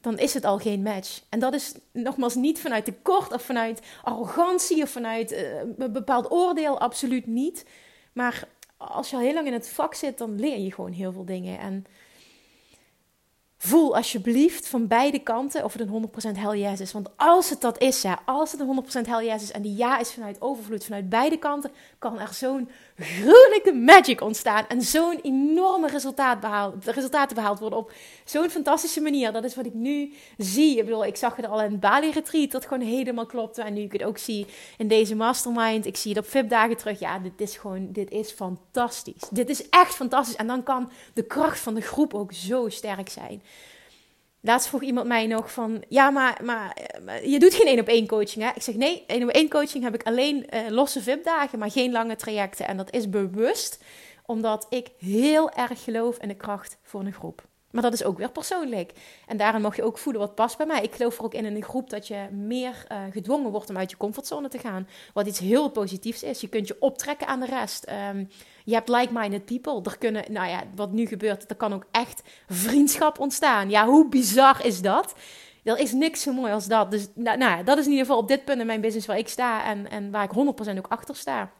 dan 0.00 0.18
is 0.18 0.34
het 0.34 0.44
al 0.44 0.58
geen 0.58 0.82
match. 0.82 1.22
En 1.28 1.38
dat 1.38 1.54
is 1.54 1.74
nogmaals 1.92 2.34
niet 2.34 2.60
vanuit 2.60 2.84
tekort 2.84 3.32
of 3.32 3.42
vanuit 3.42 3.80
arrogantie 4.02 4.82
of 4.82 4.90
vanuit 4.90 5.32
uh, 5.32 5.58
een 5.76 5.92
bepaald 5.92 6.30
oordeel, 6.30 6.78
absoluut 6.80 7.26
niet. 7.26 7.64
Maar 8.12 8.48
als 8.76 9.10
je 9.10 9.16
al 9.16 9.22
heel 9.22 9.34
lang 9.34 9.46
in 9.46 9.52
het 9.52 9.68
vak 9.68 9.94
zit, 9.94 10.18
dan 10.18 10.40
leer 10.40 10.58
je 10.58 10.72
gewoon 10.72 10.92
heel 10.92 11.12
veel 11.12 11.24
dingen. 11.24 11.58
En 11.58 11.84
voel 13.66 13.96
alsjeblieft 13.96 14.68
van 14.68 14.86
beide 14.86 15.18
kanten 15.18 15.64
of 15.64 15.72
het 15.72 15.82
een 15.82 16.08
100% 16.34 16.38
hell 16.38 16.58
yes 16.58 16.80
is. 16.80 16.92
Want 16.92 17.08
als 17.16 17.50
het 17.50 17.60
dat 17.60 17.80
is, 17.80 18.02
ja, 18.02 18.18
als 18.24 18.52
het 18.52 18.60
een 18.60 18.84
100% 19.04 19.08
hell 19.08 19.26
yes 19.26 19.42
is 19.42 19.52
en 19.52 19.62
die 19.62 19.76
ja 19.76 19.98
is 19.98 20.12
vanuit 20.12 20.40
overvloed, 20.40 20.84
vanuit 20.84 21.08
beide 21.08 21.38
kanten, 21.38 21.70
kan 21.98 22.20
er 22.20 22.34
zo'n 22.34 22.68
gruwelijke 22.96 23.72
magic 23.72 24.20
ontstaan 24.20 24.64
en 24.68 24.82
zo'n 24.82 25.18
enorme 25.22 25.88
resultaat 25.88 26.40
behaald, 26.40 26.84
resultaten 26.84 27.36
behaald 27.36 27.58
worden 27.58 27.78
op 27.78 27.92
zo'n 28.24 28.50
fantastische 28.50 29.00
manier. 29.00 29.32
Dat 29.32 29.44
is 29.44 29.54
wat 29.54 29.66
ik 29.66 29.74
nu 29.74 30.12
zie. 30.38 30.78
Ik 30.78 30.84
bedoel, 30.84 31.04
ik 31.04 31.16
zag 31.16 31.36
het 31.36 31.46
al 31.46 31.62
in 31.62 31.78
Bali 31.78 32.10
Retreat, 32.10 32.50
dat 32.50 32.66
gewoon 32.66 32.86
helemaal 32.86 33.26
klopte. 33.26 33.62
En 33.62 33.74
nu 33.74 33.80
ik 33.80 33.92
het 33.92 34.02
ook 34.02 34.18
zie 34.18 34.46
in 34.78 34.88
deze 34.88 35.14
mastermind, 35.14 35.86
ik 35.86 35.96
zie 35.96 36.14
het 36.14 36.24
op 36.24 36.30
VIP-dagen 36.30 36.76
terug. 36.76 36.98
Ja, 36.98 37.18
dit 37.18 37.40
is 37.40 37.56
gewoon, 37.56 37.88
dit 37.92 38.10
is 38.10 38.30
fantastisch. 38.30 39.28
Dit 39.30 39.48
is 39.48 39.68
echt 39.68 39.94
fantastisch. 39.94 40.36
En 40.36 40.46
dan 40.46 40.62
kan 40.62 40.90
de 41.14 41.22
kracht 41.22 41.60
van 41.60 41.74
de 41.74 41.80
groep 41.80 42.14
ook 42.14 42.32
zo 42.32 42.68
sterk 42.68 43.08
zijn. 43.08 43.42
Laatst 44.46 44.68
vroeg 44.68 44.82
iemand 44.82 45.06
mij 45.06 45.26
nog 45.26 45.52
van, 45.52 45.84
ja, 45.88 46.10
maar, 46.10 46.40
maar, 46.44 46.76
je 47.24 47.38
doet 47.38 47.54
geen 47.54 47.66
één 47.66 47.80
op 47.80 47.86
één 47.86 48.06
coaching, 48.06 48.44
hè? 48.44 48.50
Ik 48.54 48.62
zeg, 48.62 48.74
nee, 48.74 49.04
één 49.06 49.22
op 49.22 49.28
één 49.28 49.48
coaching 49.48 49.84
heb 49.84 49.94
ik 49.94 50.02
alleen 50.02 50.46
uh, 50.50 50.60
losse 50.68 51.02
VIP-dagen, 51.02 51.58
maar 51.58 51.70
geen 51.70 51.92
lange 51.92 52.16
trajecten. 52.16 52.66
En 52.66 52.76
dat 52.76 52.92
is 52.92 53.10
bewust, 53.10 53.82
omdat 54.26 54.66
ik 54.70 54.90
heel 54.98 55.50
erg 55.50 55.84
geloof 55.84 56.18
in 56.18 56.28
de 56.28 56.34
kracht 56.34 56.78
voor 56.82 57.00
een 57.00 57.12
groep. 57.12 57.46
Maar 57.70 57.82
dat 57.82 57.92
is 57.92 58.04
ook 58.04 58.18
weer 58.18 58.30
persoonlijk. 58.30 58.92
En 59.26 59.36
daarin 59.36 59.60
mag 59.60 59.76
je 59.76 59.82
ook 59.82 59.98
voelen 59.98 60.22
wat 60.22 60.34
past 60.34 60.56
bij 60.56 60.66
mij. 60.66 60.82
Ik 60.82 60.94
geloof 60.94 61.18
er 61.18 61.24
ook 61.24 61.34
in 61.34 61.44
in 61.44 61.56
een 61.56 61.62
groep 61.62 61.90
dat 61.90 62.06
je 62.06 62.28
meer 62.30 62.86
uh, 62.92 62.98
gedwongen 63.10 63.50
wordt 63.50 63.70
om 63.70 63.76
uit 63.76 63.90
je 63.90 63.96
comfortzone 63.96 64.48
te 64.48 64.58
gaan. 64.58 64.88
Wat 65.12 65.26
iets 65.26 65.38
heel 65.38 65.70
positiefs 65.70 66.22
is. 66.22 66.40
Je 66.40 66.48
kunt 66.48 66.68
je 66.68 66.76
optrekken 66.80 67.26
aan 67.26 67.40
de 67.40 67.46
rest. 67.46 67.86
Um, 68.14 68.28
je 68.66 68.74
hebt 68.74 68.88
like-minded 68.88 69.44
people. 69.44 69.90
Er 69.90 69.98
kunnen, 69.98 70.24
nou 70.28 70.48
ja, 70.48 70.62
wat 70.74 70.92
nu 70.92 71.06
gebeurt, 71.06 71.50
er 71.50 71.56
kan 71.56 71.74
ook 71.74 71.86
echt 71.90 72.22
vriendschap 72.48 73.18
ontstaan. 73.18 73.70
Ja, 73.70 73.86
hoe 73.86 74.08
bizar 74.08 74.66
is 74.66 74.80
dat? 74.80 75.14
Er 75.64 75.78
is 75.78 75.92
niks 75.92 76.22
zo 76.22 76.32
mooi 76.32 76.52
als 76.52 76.66
dat. 76.66 76.90
Dus 76.90 77.08
nou, 77.14 77.38
nou, 77.38 77.64
dat 77.64 77.78
is 77.78 77.84
in 77.84 77.90
ieder 77.90 78.06
geval 78.06 78.20
op 78.20 78.28
dit 78.28 78.44
punt 78.44 78.60
in 78.60 78.66
mijn 78.66 78.80
business 78.80 79.06
waar 79.06 79.18
ik 79.18 79.28
sta 79.28 79.64
en, 79.64 79.90
en 79.90 80.10
waar 80.10 80.24
ik 80.24 80.70
100% 80.74 80.78
ook 80.78 80.86
achter 80.88 81.16
sta. 81.16 81.52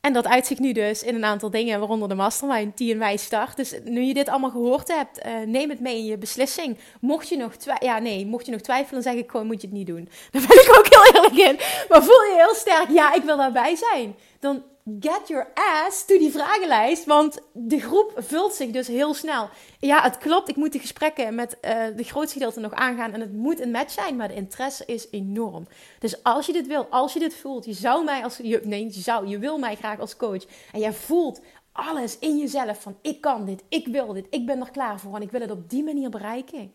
En 0.00 0.12
dat 0.12 0.26
uitzicht 0.26 0.60
nu 0.60 0.72
dus 0.72 1.02
in 1.02 1.14
een 1.14 1.24
aantal 1.24 1.50
dingen, 1.50 1.78
waaronder 1.78 2.08
de 2.08 2.14
mastermind 2.14 2.76
die 2.76 2.90
in 2.90 2.98
mei 2.98 3.18
start. 3.18 3.56
Dus 3.56 3.74
nu 3.84 4.00
je 4.00 4.14
dit 4.14 4.28
allemaal 4.28 4.50
gehoord 4.50 4.88
hebt, 4.88 5.26
uh, 5.26 5.32
neem 5.46 5.70
het 5.70 5.80
mee 5.80 5.96
in 5.96 6.04
je 6.04 6.18
beslissing. 6.18 6.78
Mocht 7.00 7.28
je 7.28 7.36
nog 7.36 7.52
ja, 7.80 7.98
nee, 7.98 8.26
mocht 8.26 8.46
je 8.46 8.52
nog 8.52 8.60
twijfelen, 8.60 9.02
dan 9.02 9.12
zeg 9.12 9.22
ik 9.22 9.30
gewoon, 9.30 9.46
moet 9.46 9.60
je 9.60 9.66
het 9.66 9.76
niet 9.76 9.86
doen. 9.86 10.08
Daar 10.30 10.46
ben 10.48 10.62
ik 10.62 10.74
ook 10.78 10.86
heel 10.88 11.14
eerlijk 11.14 11.48
in. 11.48 11.56
Maar 11.88 12.02
voel 12.02 12.22
je 12.22 12.34
heel 12.36 12.54
sterk, 12.54 12.88
ja, 12.90 13.14
ik 13.14 13.22
wil 13.22 13.36
daarbij 13.36 13.76
zijn. 13.76 14.16
Dan 14.40 14.62
get 15.00 15.28
your 15.28 15.46
ass 15.54 16.04
to 16.04 16.18
die 16.18 16.30
vragenlijst. 16.30 17.04
Want 17.04 17.38
de 17.52 17.80
groep 17.80 18.12
vult 18.16 18.54
zich 18.54 18.70
dus 18.70 18.86
heel 18.86 19.14
snel. 19.14 19.48
Ja, 19.78 20.02
het 20.02 20.18
klopt. 20.18 20.48
Ik 20.48 20.56
moet 20.56 20.72
de 20.72 20.78
gesprekken 20.78 21.34
met 21.34 21.56
uh, 21.62 21.84
de 21.96 22.04
grootste 22.04 22.32
gedeelte 22.32 22.60
nog 22.60 22.72
aangaan. 22.72 23.12
En 23.12 23.20
het 23.20 23.32
moet 23.32 23.60
een 23.60 23.70
match 23.70 23.92
zijn. 23.92 24.16
Maar 24.16 24.28
de 24.28 24.34
interesse 24.34 24.84
is 24.86 25.06
enorm. 25.10 25.66
Dus 25.98 26.22
als 26.22 26.46
je 26.46 26.52
dit 26.52 26.66
wil, 26.66 26.86
als 26.90 27.12
je 27.12 27.18
dit 27.18 27.34
voelt. 27.34 27.64
Je 27.64 27.72
zou 27.72 28.04
mij 28.04 28.22
als... 28.22 28.36
Je, 28.42 28.60
nee, 28.64 28.84
je 28.84 29.00
zou. 29.00 29.26
Je 29.26 29.38
wil 29.38 29.58
mij 29.58 29.76
graag 29.76 30.00
als 30.00 30.16
coach. 30.16 30.44
En 30.72 30.80
jij 30.80 30.92
voelt 30.92 31.40
alles 31.72 32.18
in 32.18 32.38
jezelf 32.38 32.82
van... 32.82 32.98
Ik 33.02 33.20
kan 33.20 33.44
dit. 33.44 33.62
Ik 33.68 33.86
wil 33.86 34.12
dit. 34.12 34.26
Ik 34.30 34.46
ben 34.46 34.60
er 34.60 34.70
klaar 34.70 35.00
voor. 35.00 35.14
En 35.14 35.22
ik 35.22 35.30
wil 35.30 35.40
het 35.40 35.50
op 35.50 35.70
die 35.70 35.84
manier 35.84 36.10
bereiken 36.10 36.72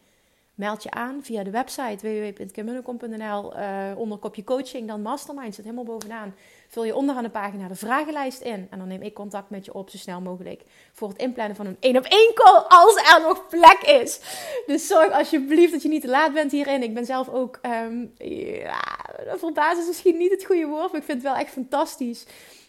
Meld 0.55 0.83
je 0.83 0.91
aan 0.91 1.19
via 1.21 1.43
de 1.43 1.49
website 1.49 1.97
www.kimmunnekom.nl 2.07 3.55
eh, 3.55 3.91
onder 3.95 4.17
kopje 4.17 4.43
coaching, 4.43 4.87
dan 4.87 5.01
mastermind, 5.01 5.55
zit 5.55 5.63
helemaal 5.63 5.85
bovenaan. 5.85 6.35
Vul 6.67 6.85
je 6.85 6.95
onderaan 6.95 7.23
de 7.23 7.29
pagina 7.29 7.67
de 7.67 7.75
vragenlijst 7.75 8.41
in 8.41 8.67
en 8.69 8.77
dan 8.77 8.87
neem 8.87 9.01
ik 9.01 9.13
contact 9.13 9.49
met 9.49 9.65
je 9.65 9.73
op 9.73 9.89
zo 9.89 9.97
snel 9.97 10.21
mogelijk 10.21 10.61
voor 10.91 11.09
het 11.09 11.17
inplannen 11.17 11.55
van 11.55 11.65
een 11.65 11.77
één 11.79 11.97
op 11.97 12.03
één 12.03 12.31
call 12.33 12.63
als 12.67 12.95
er 12.95 13.21
nog 13.21 13.47
plek 13.47 13.79
is. 14.01 14.19
Dus 14.65 14.87
zorg 14.87 15.11
alsjeblieft 15.11 15.71
dat 15.71 15.81
je 15.81 15.89
niet 15.89 16.01
te 16.01 16.09
laat 16.09 16.33
bent 16.33 16.51
hierin. 16.51 16.83
Ik 16.83 16.93
ben 16.93 17.05
zelf 17.05 17.29
ook, 17.29 17.59
um, 17.85 18.13
ja, 18.17 18.83
verbaasd 19.25 19.79
is 19.79 19.87
misschien 19.87 20.17
niet 20.17 20.31
het 20.31 20.45
goede 20.45 20.65
woord, 20.65 20.91
maar 20.91 21.01
ik 21.01 21.07
vind 21.07 21.23
het 21.23 21.31
wel 21.31 21.41
echt 21.41 21.51
fantastisch 21.51 22.25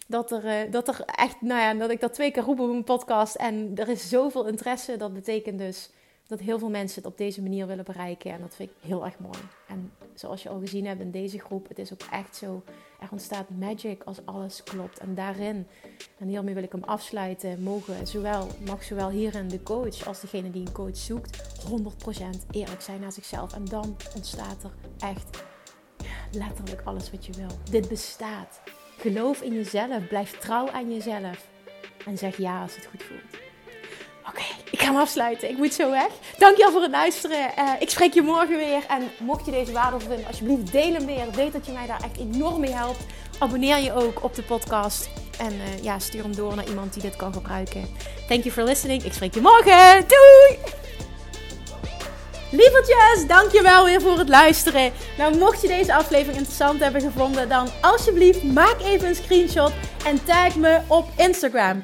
dat 0.07 0.31
er, 0.31 0.45
uh, 0.45 0.71
dat 0.71 0.87
er 0.87 1.01
echt, 1.05 1.41
nou 1.41 1.61
ja, 1.61 1.73
dat 1.73 1.89
ik 1.89 1.99
dat 1.99 2.13
twee 2.13 2.31
keer 2.31 2.43
roep 2.43 2.59
op 2.59 2.69
mijn 2.69 2.83
podcast 2.83 3.35
en 3.35 3.71
er 3.75 3.89
is 3.89 4.09
zoveel 4.09 4.47
interesse. 4.47 4.97
Dat 4.97 5.13
betekent 5.13 5.59
dus 5.59 5.89
dat 6.27 6.39
heel 6.39 6.59
veel 6.59 6.69
mensen 6.69 7.01
het 7.01 7.11
op 7.11 7.17
deze 7.17 7.41
manier 7.41 7.67
willen 7.67 7.85
bereiken. 7.85 8.31
En 8.31 8.41
dat 8.41 8.55
vind 8.55 8.69
ik 8.69 8.75
heel 8.81 9.05
erg 9.05 9.19
mooi. 9.19 9.39
En 9.67 9.91
zoals 10.13 10.43
je 10.43 10.49
al 10.49 10.59
gezien 10.59 10.85
hebt 10.85 11.01
in 11.01 11.11
deze 11.11 11.39
groep, 11.39 11.67
het 11.67 11.79
is 11.79 11.93
ook 11.93 12.01
echt 12.11 12.35
zo. 12.35 12.63
Er 12.99 13.07
ontstaat 13.11 13.49
magic 13.49 14.03
als 14.03 14.25
alles 14.25 14.63
klopt. 14.63 14.99
En 14.99 15.15
daarin, 15.15 15.67
en 16.17 16.27
hiermee 16.27 16.53
wil 16.53 16.63
ik 16.63 16.71
hem 16.71 16.83
afsluiten, 16.83 17.63
mogen 17.63 18.07
zowel, 18.07 18.47
mag 18.65 18.83
zowel 18.83 19.09
hierin 19.09 19.47
de 19.47 19.63
coach 19.63 20.07
als 20.07 20.21
degene 20.21 20.51
die 20.51 20.65
een 20.65 20.73
coach 20.73 20.97
zoekt, 20.97 21.43
100% 21.69 22.51
eerlijk 22.51 22.81
zijn 22.81 22.99
naar 22.99 23.11
zichzelf. 23.11 23.53
En 23.53 23.65
dan 23.65 23.95
ontstaat 24.15 24.63
er 24.63 24.73
echt 24.99 25.43
letterlijk 26.31 26.81
alles 26.85 27.11
wat 27.11 27.25
je 27.25 27.33
wil. 27.33 27.49
Dit 27.69 27.87
bestaat. 27.87 28.61
Geloof 28.97 29.41
in 29.41 29.53
jezelf. 29.53 30.07
Blijf 30.07 30.37
trouw 30.37 30.69
aan 30.69 30.93
jezelf. 30.93 31.47
En 32.05 32.17
zeg 32.17 32.37
ja 32.37 32.61
als 32.61 32.75
het 32.75 32.85
goed 32.85 33.03
voelt. 33.03 33.44
Ik 34.71 34.79
ga 34.81 34.85
hem 34.85 34.95
afsluiten. 34.95 35.49
Ik 35.49 35.57
moet 35.57 35.73
zo 35.73 35.89
weg. 35.89 36.07
Dankjewel 36.37 36.71
voor 36.71 36.81
het 36.81 36.91
luisteren. 36.91 37.51
Uh, 37.59 37.69
ik 37.79 37.89
spreek 37.89 38.13
je 38.13 38.21
morgen 38.21 38.57
weer. 38.57 38.85
En 38.87 39.11
mocht 39.19 39.45
je 39.45 39.51
deze 39.51 39.71
waardevol 39.71 40.09
vinden, 40.09 40.27
alsjeblieft 40.27 40.71
deel 40.71 40.93
hem 40.93 41.05
weer. 41.05 41.31
Weet 41.31 41.53
dat 41.53 41.65
je 41.65 41.71
mij 41.71 41.87
daar 41.87 42.03
echt 42.03 42.17
enorm 42.17 42.59
mee 42.59 42.73
helpt. 42.73 42.99
Abonneer 43.39 43.77
je 43.77 43.93
ook 43.93 44.23
op 44.23 44.35
de 44.35 44.43
podcast. 44.43 45.09
En 45.37 45.53
uh, 45.53 45.83
ja, 45.83 45.99
stuur 45.99 46.21
hem 46.21 46.35
door 46.35 46.55
naar 46.55 46.67
iemand 46.67 46.93
die 46.93 47.01
dit 47.01 47.15
kan 47.15 47.33
gebruiken. 47.33 47.95
Thank 48.27 48.43
you 48.43 48.51
for 48.51 48.63
listening. 48.63 49.03
Ik 49.03 49.13
spreek 49.13 49.33
je 49.33 49.41
morgen. 49.41 50.05
Doei! 50.07 50.59
Lievertjes, 52.51 53.27
dankjewel 53.27 53.85
weer 53.85 54.01
voor 54.01 54.17
het 54.17 54.29
luisteren. 54.29 54.91
Nou, 55.17 55.37
mocht 55.37 55.61
je 55.61 55.67
deze 55.67 55.93
aflevering 55.93 56.37
interessant 56.37 56.79
hebben 56.79 57.01
gevonden, 57.01 57.49
dan 57.49 57.69
alsjeblieft 57.81 58.43
maak 58.43 58.81
even 58.81 59.07
een 59.07 59.15
screenshot 59.15 59.71
en 60.05 60.23
tag 60.23 60.55
me 60.55 60.79
op 60.87 61.05
Instagram. 61.17 61.83